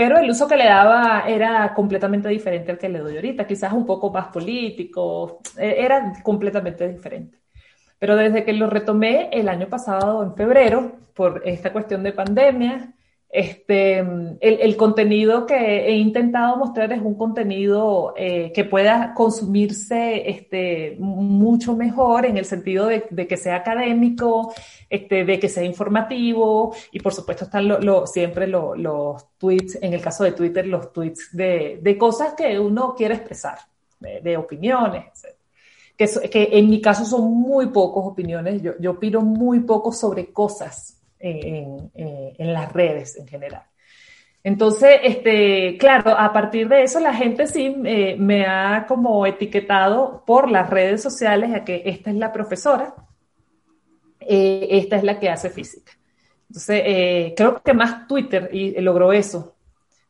Pero 0.00 0.16
el 0.16 0.30
uso 0.30 0.48
que 0.48 0.56
le 0.56 0.64
daba 0.64 1.24
era 1.28 1.74
completamente 1.74 2.30
diferente 2.30 2.70
al 2.72 2.78
que 2.78 2.88
le 2.88 3.00
doy 3.00 3.16
ahorita, 3.16 3.46
quizás 3.46 3.70
un 3.74 3.84
poco 3.84 4.10
más 4.10 4.28
político, 4.28 5.40
e, 5.58 5.84
era 5.84 6.14
completamente 6.22 6.88
diferente. 6.88 7.36
Pero 7.98 8.16
desde 8.16 8.42
que 8.42 8.54
lo 8.54 8.66
retomé 8.66 9.28
el 9.30 9.46
año 9.46 9.68
pasado, 9.68 10.22
en 10.22 10.34
febrero, 10.34 10.92
por 11.12 11.42
esta 11.44 11.70
cuestión 11.70 12.02
de 12.02 12.14
pandemia, 12.14 12.94
este, 13.32 13.98
el, 14.40 14.76
contenido 14.76 15.46
que 15.46 15.86
he 15.86 15.94
intentado 15.96 16.56
mostrar 16.56 16.92
es 16.92 17.00
un 17.00 17.14
contenido 17.14 18.12
eh, 18.16 18.50
que 18.52 18.64
pueda 18.64 19.14
consumirse 19.14 20.28
este, 20.28 20.96
mucho 20.98 21.76
mejor 21.76 22.26
en 22.26 22.36
el 22.38 22.44
sentido 22.44 22.86
de, 22.86 23.28
que 23.28 23.36
sea 23.36 23.56
académico, 23.56 24.52
este, 24.88 25.24
de 25.24 25.38
que 25.38 25.48
sea 25.48 25.62
informativo 25.62 26.74
y 26.90 26.98
por 26.98 27.14
supuesto 27.14 27.44
están 27.44 27.68
lo, 27.68 28.04
siempre 28.04 28.48
los 28.48 29.24
tweets, 29.38 29.78
en 29.80 29.92
el 29.92 30.00
caso 30.00 30.24
de 30.24 30.32
Twitter, 30.32 30.66
los 30.66 30.92
tweets 30.92 31.28
de, 31.30 31.78
de 31.80 31.96
cosas 31.96 32.34
que 32.34 32.58
uno 32.58 32.96
quiere 32.96 33.14
expresar, 33.14 33.58
de, 34.00 34.36
opiniones, 34.36 35.04
Que, 35.96 36.08
que, 36.30 36.48
en 36.52 36.68
mi 36.68 36.80
caso 36.80 37.04
son 37.04 37.32
muy 37.32 37.66
pocas 37.66 38.02
opiniones, 38.04 38.60
yo, 38.60 38.72
yo 38.80 38.92
opino 38.92 39.20
muy 39.20 39.60
poco 39.60 39.92
sobre 39.92 40.32
cosas 40.32 40.99
en, 41.20 42.52
las 42.52 42.72
redes 42.72 43.16
en 43.16 43.26
general. 43.26 43.62
Entonces, 44.42 45.00
este, 45.02 45.76
claro, 45.76 46.18
a 46.18 46.32
partir 46.32 46.68
de 46.68 46.82
eso 46.82 46.98
la 46.98 47.12
gente 47.12 47.46
sí 47.46 47.76
eh, 47.84 48.16
me 48.18 48.46
ha 48.46 48.86
como 48.88 49.26
etiquetado 49.26 50.24
por 50.26 50.50
las 50.50 50.70
redes 50.70 51.02
sociales 51.02 51.54
a 51.54 51.64
que 51.64 51.82
esta 51.84 52.10
es 52.10 52.16
la 52.16 52.32
profesora, 52.32 52.94
eh, 54.20 54.68
esta 54.70 54.96
es 54.96 55.04
la 55.04 55.18
que 55.20 55.28
hace 55.28 55.50
física. 55.50 55.92
Entonces, 56.48 56.82
eh, 56.84 57.34
creo 57.36 57.62
que 57.62 57.74
más 57.74 58.06
Twitter 58.08 58.48
y, 58.50 58.80
logró 58.80 59.12
eso, 59.12 59.56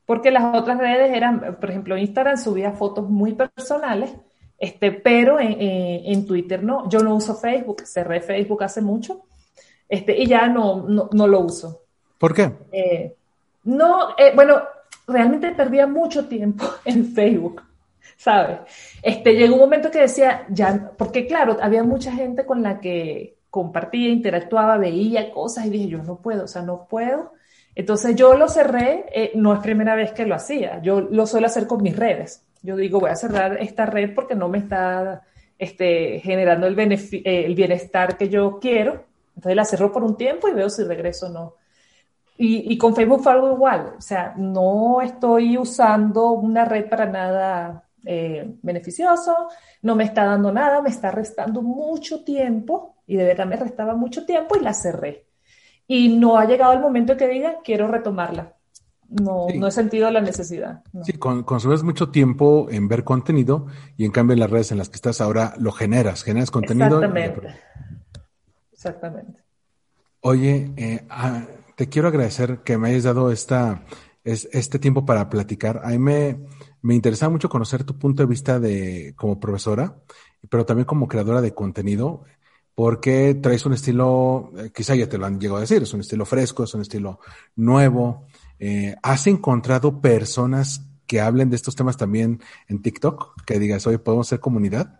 porque 0.06 0.30
las 0.30 0.54
otras 0.54 0.78
redes 0.78 1.14
eran, 1.14 1.56
por 1.60 1.68
ejemplo, 1.68 1.96
Instagram 1.96 2.36
subía 2.36 2.72
fotos 2.72 3.10
muy 3.10 3.34
personales, 3.34 4.14
este, 4.58 4.92
pero 4.92 5.40
en, 5.40 5.56
en 5.58 6.26
Twitter 6.26 6.62
no. 6.62 6.88
Yo 6.88 7.00
no 7.00 7.14
uso 7.14 7.34
Facebook, 7.34 7.82
cerré 7.84 8.20
Facebook 8.20 8.62
hace 8.62 8.80
mucho 8.80 9.24
este, 9.90 10.16
y 10.16 10.26
ya 10.26 10.46
no, 10.46 10.86
no, 10.88 11.26
lo 11.26 11.40
uso. 11.40 11.82
¿Por 12.16 12.32
qué? 12.32 12.52
Eh, 12.70 13.16
no, 13.64 14.10
eh, 14.16 14.30
bueno, 14.36 14.62
realmente 15.08 15.50
perdía 15.50 15.88
mucho 15.88 16.26
tiempo 16.28 16.64
en 16.84 17.06
Facebook, 17.12 17.60
¿sabes? 18.16 18.60
Este, 19.02 19.34
llegó 19.34 19.54
un 19.54 19.62
momento 19.62 19.90
que 19.90 20.02
decía, 20.02 20.46
ya, 20.48 20.92
porque 20.96 21.26
claro, 21.26 21.56
había 21.60 21.82
mucha 21.82 22.12
gente 22.12 22.46
con 22.46 22.62
la 22.62 22.78
que 22.78 23.34
compartía, 23.50 24.10
interactuaba, 24.10 24.78
veía 24.78 25.32
cosas 25.32 25.66
y 25.66 25.70
dije, 25.70 25.88
yo 25.88 25.98
no 26.04 26.22
puedo, 26.22 26.44
o 26.44 26.48
sea, 26.48 26.62
no 26.62 26.86
puedo. 26.88 27.32
Entonces 27.74 28.14
yo 28.14 28.34
lo 28.34 28.48
cerré, 28.48 29.06
eh, 29.12 29.32
no 29.34 29.52
es 29.52 29.58
primera 29.58 29.96
vez 29.96 30.12
que 30.12 30.24
lo 30.24 30.36
hacía, 30.36 30.80
yo 30.82 31.00
lo 31.00 31.26
suelo 31.26 31.48
hacer 31.48 31.66
con 31.66 31.82
mis 31.82 31.96
redes. 31.96 32.46
Yo 32.62 32.76
digo, 32.76 33.00
voy 33.00 33.10
a 33.10 33.16
cerrar 33.16 33.58
esta 33.60 33.86
red 33.86 34.14
porque 34.14 34.36
no 34.36 34.48
me 34.48 34.58
está 34.58 35.22
este, 35.58 36.20
generando 36.20 36.68
el, 36.68 36.78
el 36.78 37.54
bienestar 37.56 38.16
que 38.16 38.28
yo 38.28 38.60
quiero 38.60 39.09
entonces 39.40 39.56
la 39.56 39.64
cerró 39.64 39.90
por 39.90 40.04
un 40.04 40.18
tiempo 40.18 40.48
y 40.48 40.52
veo 40.52 40.68
si 40.68 40.84
regreso 40.84 41.28
o 41.28 41.30
no. 41.30 41.54
Y, 42.42 42.76
con 42.78 42.94
Facebook 42.94 43.22
fue 43.22 43.32
algo 43.32 43.52
igual. 43.52 43.94
O 43.98 44.00
sea, 44.00 44.34
no 44.36 45.02
estoy 45.02 45.58
usando 45.58 46.32
una 46.32 46.64
red 46.64 46.88
para 46.88 47.04
nada 47.04 47.84
eh, 48.04 48.54
beneficioso, 48.62 49.48
no 49.82 49.94
me 49.94 50.04
está 50.04 50.24
dando 50.24 50.50
nada, 50.50 50.80
me 50.80 50.88
está 50.88 51.10
restando 51.10 51.60
mucho 51.60 52.24
tiempo 52.24 52.96
y 53.06 53.16
de 53.16 53.24
verdad 53.24 53.46
me 53.46 53.56
restaba 53.56 53.94
mucho 53.94 54.24
tiempo 54.24 54.56
y 54.56 54.60
la 54.60 54.72
cerré. 54.72 55.26
Y 55.86 56.16
no 56.16 56.38
ha 56.38 56.46
llegado 56.46 56.72
el 56.72 56.80
momento 56.80 57.16
que 57.16 57.28
diga, 57.28 57.56
quiero 57.62 57.88
retomarla. 57.88 58.54
No, 59.08 59.48
no 59.54 59.66
he 59.66 59.70
sentido 59.70 60.10
la 60.10 60.20
necesidad. 60.20 60.82
Sí, 61.02 61.14
consumes 61.14 61.82
mucho 61.82 62.10
tiempo 62.10 62.68
en 62.70 62.88
ver 62.88 63.04
contenido 63.04 63.66
y 63.96 64.04
en 64.04 64.12
cambio 64.12 64.34
en 64.34 64.40
las 64.40 64.50
redes 64.50 64.72
en 64.72 64.78
las 64.78 64.88
que 64.88 64.96
estás 64.96 65.20
ahora 65.20 65.54
lo 65.58 65.72
generas, 65.72 66.24
generas 66.24 66.50
contenido. 66.50 67.02
Exactamente. 67.02 67.60
Exactamente. 68.80 69.42
Oye, 70.22 70.72
eh, 70.78 71.06
ah, 71.10 71.44
te 71.76 71.90
quiero 71.90 72.08
agradecer 72.08 72.60
que 72.60 72.78
me 72.78 72.88
hayas 72.88 73.04
dado 73.04 73.30
esta, 73.30 73.84
este 74.24 74.78
tiempo 74.78 75.04
para 75.04 75.28
platicar. 75.28 75.82
A 75.84 75.90
mí 75.90 75.98
me, 75.98 76.46
me 76.80 76.94
interesaba 76.94 77.30
mucho 77.30 77.50
conocer 77.50 77.84
tu 77.84 77.98
punto 77.98 78.22
de 78.22 78.26
vista 78.26 78.58
de, 78.58 79.12
como 79.16 79.38
profesora, 79.38 80.00
pero 80.48 80.64
también 80.64 80.86
como 80.86 81.08
creadora 81.08 81.42
de 81.42 81.52
contenido, 81.52 82.24
porque 82.74 83.34
traes 83.34 83.66
un 83.66 83.74
estilo, 83.74 84.50
eh, 84.56 84.70
quizá 84.74 84.94
ya 84.94 85.10
te 85.10 85.18
lo 85.18 85.26
han 85.26 85.38
llegado 85.38 85.58
a 85.58 85.60
decir, 85.60 85.82
es 85.82 85.92
un 85.92 86.00
estilo 86.00 86.24
fresco, 86.24 86.64
es 86.64 86.72
un 86.72 86.80
estilo 86.80 87.20
nuevo. 87.56 88.28
Eh, 88.58 88.96
¿Has 89.02 89.26
encontrado 89.26 90.00
personas 90.00 90.86
que 91.06 91.20
hablen 91.20 91.50
de 91.50 91.56
estos 91.56 91.76
temas 91.76 91.98
también 91.98 92.40
en 92.66 92.80
TikTok? 92.80 93.42
Que 93.44 93.58
digas, 93.58 93.86
oye, 93.86 93.98
¿podemos 93.98 94.28
ser 94.28 94.40
comunidad? 94.40 94.99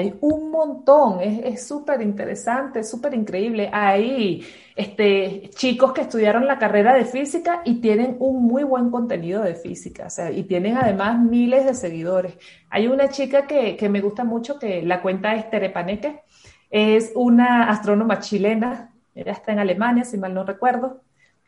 Hay 0.00 0.14
un 0.22 0.50
montón, 0.50 1.20
es 1.20 1.66
súper 1.66 2.00
interesante, 2.00 2.82
súper 2.82 3.12
increíble. 3.12 3.68
Hay 3.70 4.42
este, 4.74 5.50
chicos 5.54 5.92
que 5.92 6.00
estudiaron 6.00 6.46
la 6.46 6.58
carrera 6.58 6.94
de 6.94 7.04
física 7.04 7.60
y 7.66 7.82
tienen 7.82 8.16
un 8.18 8.44
muy 8.44 8.62
buen 8.62 8.90
contenido 8.90 9.42
de 9.42 9.54
física, 9.54 10.08
y 10.34 10.44
tienen 10.44 10.78
además 10.78 11.20
miles 11.20 11.66
de 11.66 11.74
seguidores. 11.74 12.38
Hay 12.70 12.86
una 12.86 13.10
chica 13.10 13.46
que, 13.46 13.76
que 13.76 13.90
me 13.90 14.00
gusta 14.00 14.24
mucho, 14.24 14.58
que 14.58 14.80
la 14.80 15.02
cuenta 15.02 15.34
es 15.34 15.50
Terepaneque, 15.50 16.22
es 16.70 17.12
una 17.14 17.68
astrónoma 17.68 18.20
chilena, 18.20 18.94
ella 19.14 19.32
está 19.32 19.52
en 19.52 19.58
Alemania, 19.58 20.04
si 20.04 20.16
mal 20.16 20.32
no 20.32 20.44
recuerdo, 20.44 21.02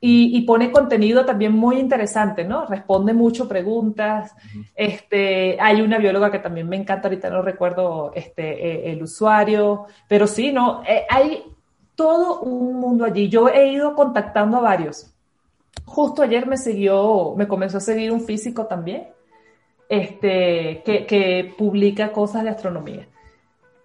y, 0.04 0.40
pone 0.40 0.72
contenido 0.72 1.24
también 1.24 1.52
muy 1.52 1.78
interesante, 1.78 2.42
¿no? 2.44 2.66
Responde 2.66 3.14
mucho 3.14 3.46
preguntas. 3.46 4.34
este, 4.74 5.56
hay 5.60 5.80
una 5.80 5.98
bióloga 5.98 6.28
que 6.28 6.40
también 6.40 6.68
me 6.68 6.74
encanta, 6.74 7.06
ahorita 7.06 7.30
no 7.30 7.40
recuerdo 7.40 8.10
este, 8.12 8.42
eh, 8.42 8.92
el 8.92 9.02
usuario, 9.04 9.86
pero 10.08 10.26
sí, 10.26 10.50
¿no? 10.50 10.82
Eh, 10.88 11.06
hay 11.08 11.44
todo 11.94 12.40
un 12.40 12.80
mundo 12.80 13.04
allí. 13.04 13.28
Yo 13.28 13.48
he 13.48 13.68
ido 13.68 13.94
contactando 13.94 14.56
a 14.56 14.62
varios. 14.62 15.14
Justo 15.84 16.22
ayer 16.22 16.48
me 16.48 16.56
siguió, 16.56 17.34
me 17.36 17.46
comenzó 17.46 17.76
a 17.76 17.80
seguir 17.80 18.10
un 18.10 18.22
físico 18.22 18.66
también, 18.66 19.06
este, 19.88 20.82
que, 20.84 21.06
que 21.06 21.54
publica 21.56 22.10
cosas 22.10 22.42
de 22.42 22.50
astronomía. 22.50 23.06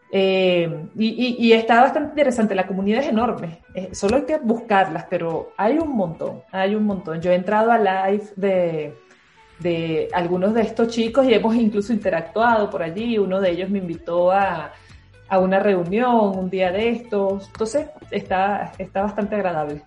Eh, 0.09 0.87
y, 0.95 1.51
está 1.51 1.81
bastante 1.81 2.11
interesante, 2.11 2.55
la 2.55 2.65
comunidad 2.65 3.01
es 3.01 3.09
enorme, 3.09 3.59
eh, 3.73 3.89
solo 3.93 4.17
hay 4.17 4.23
que 4.23 4.37
buscarlas, 4.37 5.05
pero 5.09 5.51
hay 5.57 5.77
un 5.77 5.95
montón, 5.95 6.41
hay 6.51 6.75
un 6.75 6.85
montón. 6.85 7.21
Yo 7.21 7.31
he 7.31 7.35
entrado 7.35 7.71
a 7.71 7.77
live 7.77 8.23
de, 8.37 8.93
de 9.59 10.07
algunos 10.13 10.53
de 10.53 10.61
estos 10.61 10.87
chicos 10.87 11.25
y 11.27 11.33
hemos 11.33 11.55
incluso 11.55 11.91
interactuado 11.91 12.69
por 12.69 12.83
allí, 12.83 13.17
uno 13.17 13.41
de 13.41 13.51
ellos 13.51 13.69
me 13.69 13.79
invitó 13.79 14.31
a, 14.31 14.71
a 15.27 15.39
una 15.39 15.59
reunión 15.59 16.37
un 16.37 16.49
día 16.49 16.71
de 16.71 16.89
estos, 16.89 17.47
entonces 17.47 17.87
está, 18.11 18.71
está 18.77 19.01
bastante 19.01 19.35
agradable. 19.35 19.83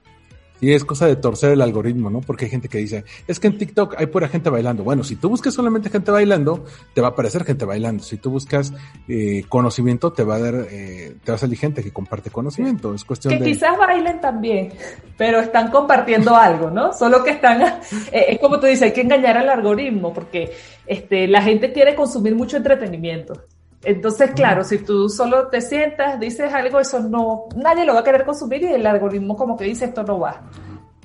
Y 0.60 0.72
es 0.72 0.84
cosa 0.84 1.06
de 1.06 1.16
torcer 1.16 1.52
el 1.52 1.62
algoritmo, 1.62 2.10
¿no? 2.10 2.20
Porque 2.20 2.44
hay 2.44 2.50
gente 2.50 2.68
que 2.68 2.78
dice, 2.78 3.04
es 3.26 3.40
que 3.40 3.46
en 3.46 3.58
TikTok 3.58 3.94
hay 3.98 4.06
pura 4.06 4.28
gente 4.28 4.50
bailando. 4.50 4.84
Bueno, 4.84 5.04
si 5.04 5.16
tú 5.16 5.28
buscas 5.28 5.54
solamente 5.54 5.88
gente 5.90 6.10
bailando, 6.10 6.64
te 6.94 7.00
va 7.00 7.08
a 7.08 7.10
aparecer 7.10 7.44
gente 7.44 7.64
bailando. 7.64 8.02
Si 8.02 8.18
tú 8.18 8.30
buscas 8.30 8.72
eh, 9.08 9.44
conocimiento, 9.48 10.12
te 10.12 10.22
va 10.22 10.36
a 10.36 10.38
dar, 10.38 10.54
eh, 10.70 11.16
te 11.24 11.32
va 11.32 11.36
a 11.36 11.38
salir 11.38 11.58
gente 11.58 11.82
que 11.82 11.92
comparte 11.92 12.30
conocimiento. 12.30 12.94
Es 12.94 13.04
cuestión 13.04 13.38
que 13.38 13.44
quizás 13.44 13.76
bailen 13.78 14.20
también, 14.20 14.72
pero 15.16 15.40
están 15.40 15.70
compartiendo 15.70 16.36
algo, 16.36 16.70
¿no? 16.70 16.92
Solo 16.92 17.24
que 17.24 17.30
están, 17.30 17.62
eh, 18.12 18.26
es 18.28 18.38
como 18.38 18.60
tú 18.60 18.66
dices, 18.66 18.82
hay 18.82 18.92
que 18.92 19.02
engañar 19.02 19.38
al 19.38 19.48
algoritmo 19.48 20.12
porque 20.12 20.52
este, 20.86 21.26
la 21.26 21.42
gente 21.42 21.72
quiere 21.72 21.94
consumir 21.94 22.34
mucho 22.34 22.56
entretenimiento. 22.56 23.44
Entonces, 23.82 24.32
claro, 24.32 24.62
si 24.62 24.78
tú 24.78 25.08
solo 25.08 25.48
te 25.48 25.60
sientas, 25.60 26.20
dices 26.20 26.52
algo, 26.52 26.80
eso 26.80 27.00
no, 27.00 27.46
nadie 27.56 27.84
lo 27.84 27.94
va 27.94 28.00
a 28.00 28.04
querer 28.04 28.24
consumir 28.24 28.62
y 28.62 28.66
el 28.66 28.86
algoritmo 28.86 29.36
como 29.36 29.56
que 29.56 29.64
dice 29.64 29.86
esto 29.86 30.02
no 30.02 30.18
va. 30.20 30.42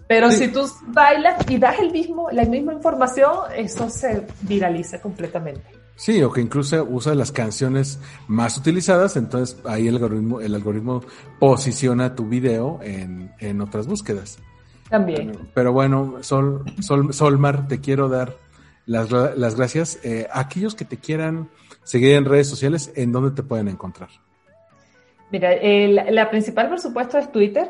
Pero 0.08 0.30
si 0.30 0.50
tú 0.50 0.70
bailas 0.88 1.50
y 1.50 1.58
das 1.58 1.80
el 1.80 1.92
mismo, 1.92 2.30
la 2.32 2.46
misma 2.46 2.74
información, 2.74 3.32
eso 3.56 3.90
se 3.90 4.28
viraliza 4.42 5.02
completamente. 5.02 5.64
Sí, 5.96 6.22
o 6.22 6.32
que 6.32 6.42
incluso 6.42 6.84
usa 6.84 7.16
las 7.16 7.32
canciones 7.32 8.00
más 8.28 8.58
utilizadas, 8.58 9.16
entonces 9.16 9.58
ahí 9.66 9.88
el 9.88 9.96
algoritmo, 9.96 10.42
el 10.42 10.54
algoritmo 10.54 11.02
posiciona 11.40 12.14
tu 12.14 12.28
video 12.28 12.80
en, 12.84 13.32
en 13.40 13.62
otras 13.62 13.88
búsquedas. 13.88 14.38
También. 14.90 15.50
Pero, 15.54 15.74
bueno, 15.74 16.18
Sol, 16.22 16.64
Sol, 16.82 17.14
Solmar, 17.14 17.68
te 17.68 17.80
quiero 17.80 18.10
dar 18.10 18.36
las, 18.86 19.10
las 19.12 19.56
gracias. 19.56 20.00
Eh, 20.04 20.28
aquellos 20.32 20.76
que 20.76 20.86
te 20.86 20.98
quieran 20.98 21.50
seguir 21.86 22.16
en 22.16 22.26
redes 22.26 22.50
sociales, 22.50 22.92
¿en 22.96 23.14
dónde 23.14 23.32
te 23.32 23.44
pueden 23.44 23.70
encontrar? 23.70 24.10
Mira, 25.32 25.52
la 26.12 26.30
principal, 26.30 26.68
por 26.68 26.82
supuesto, 26.82 27.18
es 27.18 27.32
Twitter, 27.32 27.70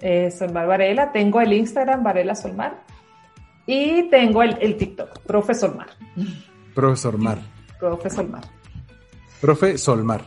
eh, 0.00 0.30
Solmar 0.30 0.68
Varela. 0.68 1.10
Tengo 1.10 1.40
el 1.40 1.52
Instagram, 1.52 2.04
Varela 2.04 2.36
Solmar. 2.36 2.84
Y 3.66 4.08
tengo 4.10 4.42
el, 4.42 4.76
TikTok, 4.76 5.20
Profe 5.20 5.54
Solmar. 5.54 5.88
Profesor 6.74 7.18
Mar. 7.18 7.38
Profe 7.80 8.10
Solmar. 8.10 8.44
Profe 9.40 9.78
Solmar. 9.78 10.22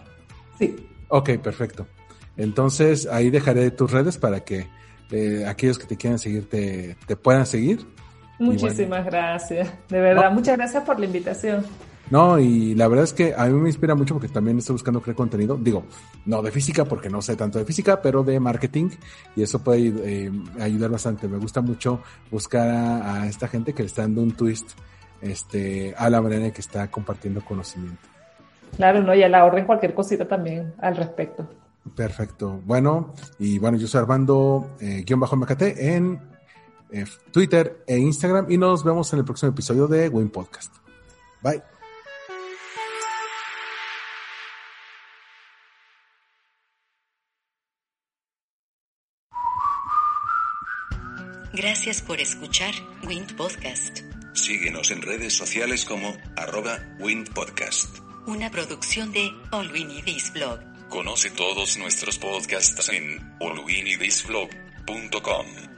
Sí. 0.57 0.75
Ok, 1.07 1.37
perfecto. 1.37 1.87
Entonces 2.35 3.07
ahí 3.07 3.29
dejaré 3.29 3.71
tus 3.71 3.91
redes 3.91 4.17
para 4.17 4.41
que 4.41 4.67
eh, 5.11 5.45
aquellos 5.47 5.79
que 5.79 5.85
te 5.85 5.95
quieran 5.95 6.19
seguir 6.19 6.49
te, 6.49 6.95
puedan 7.15 7.45
seguir. 7.45 7.85
Muchísimas 8.39 9.05
gracias. 9.05 9.69
De 9.89 9.99
verdad, 9.99 10.31
muchas 10.31 10.57
gracias 10.57 10.83
por 10.83 10.99
la 10.99 11.05
invitación. 11.05 11.65
No, 12.11 12.39
y 12.39 12.73
la 12.73 12.87
verdad 12.87 13.03
es 13.03 13.13
que 13.13 13.35
a 13.37 13.45
mí 13.45 13.53
me 13.53 13.69
inspira 13.69 13.93
mucho 13.93 14.15
porque 14.15 14.29
también 14.29 14.57
estoy 14.57 14.73
buscando 14.73 15.01
crear 15.01 15.15
contenido. 15.15 15.57
Digo, 15.57 15.83
no 16.25 16.41
de 16.41 16.51
física 16.51 16.85
porque 16.85 17.09
no 17.09 17.21
sé 17.21 17.35
tanto 17.35 17.59
de 17.59 17.65
física, 17.65 18.01
pero 18.01 18.23
de 18.23 18.39
marketing 18.39 18.89
y 19.35 19.43
eso 19.43 19.59
puede 19.59 19.93
eh, 20.03 20.31
ayudar 20.59 20.89
bastante. 20.89 21.27
Me 21.27 21.37
gusta 21.37 21.61
mucho 21.61 22.01
buscar 22.31 22.67
a, 22.67 23.27
esta 23.27 23.47
gente 23.47 23.73
que 23.73 23.83
le 23.83 23.87
está 23.87 24.01
dando 24.03 24.21
un 24.23 24.31
twist 24.31 24.71
este, 25.21 25.93
a 25.97 26.09
la 26.09 26.21
manera 26.21 26.45
en 26.45 26.51
que 26.51 26.61
está 26.61 26.89
compartiendo 26.89 27.41
conocimiento. 27.41 28.01
Claro, 28.75 29.01
no, 29.03 29.13
y 29.13 29.21
a 29.23 29.29
la 29.29 29.45
orden 29.45 29.65
cualquier 29.65 29.93
cosita 29.93 30.27
también 30.27 30.73
al 30.79 30.95
respecto. 30.95 31.47
Perfecto. 31.95 32.61
Bueno, 32.65 33.13
y 33.37 33.59
bueno, 33.59 33.77
yo 33.77 33.87
soy 33.87 34.01
Armando 34.01 34.75
eh, 34.79 35.03
guion 35.05 35.19
bajo 35.19 35.35
MKT 35.35 35.61
en 35.77 36.19
eh, 36.91 37.05
Twitter 37.31 37.83
e 37.85 37.97
Instagram 37.97 38.47
y 38.49 38.57
nos 38.57 38.83
vemos 38.83 39.11
en 39.13 39.19
el 39.19 39.25
próximo 39.25 39.51
episodio 39.51 39.87
de 39.87 40.09
Win 40.09 40.29
Podcast. 40.29 40.75
Bye. 41.41 41.78
Gracias 51.89 52.07
por 52.07 52.21
escuchar 52.21 52.75
Wind 53.07 53.35
Podcast. 53.35 54.01
Síguenos 54.33 54.91
en 54.91 55.01
redes 55.01 55.33
sociales 55.33 55.85
como 55.85 56.15
arroba 56.35 56.77
Wind 56.99 57.33
Podcast. 57.33 57.97
Una 58.27 58.51
producción 58.51 59.11
de 59.11 59.31
All 59.49 59.71
We 59.71 59.85
Need 59.85 60.05
Is 60.05 60.31
Blog. 60.31 60.59
Conoce 60.87 61.31
todos 61.31 61.79
nuestros 61.79 62.19
podcasts 62.19 62.89
en 62.89 63.19
allwinidisblog.com. 63.41 65.68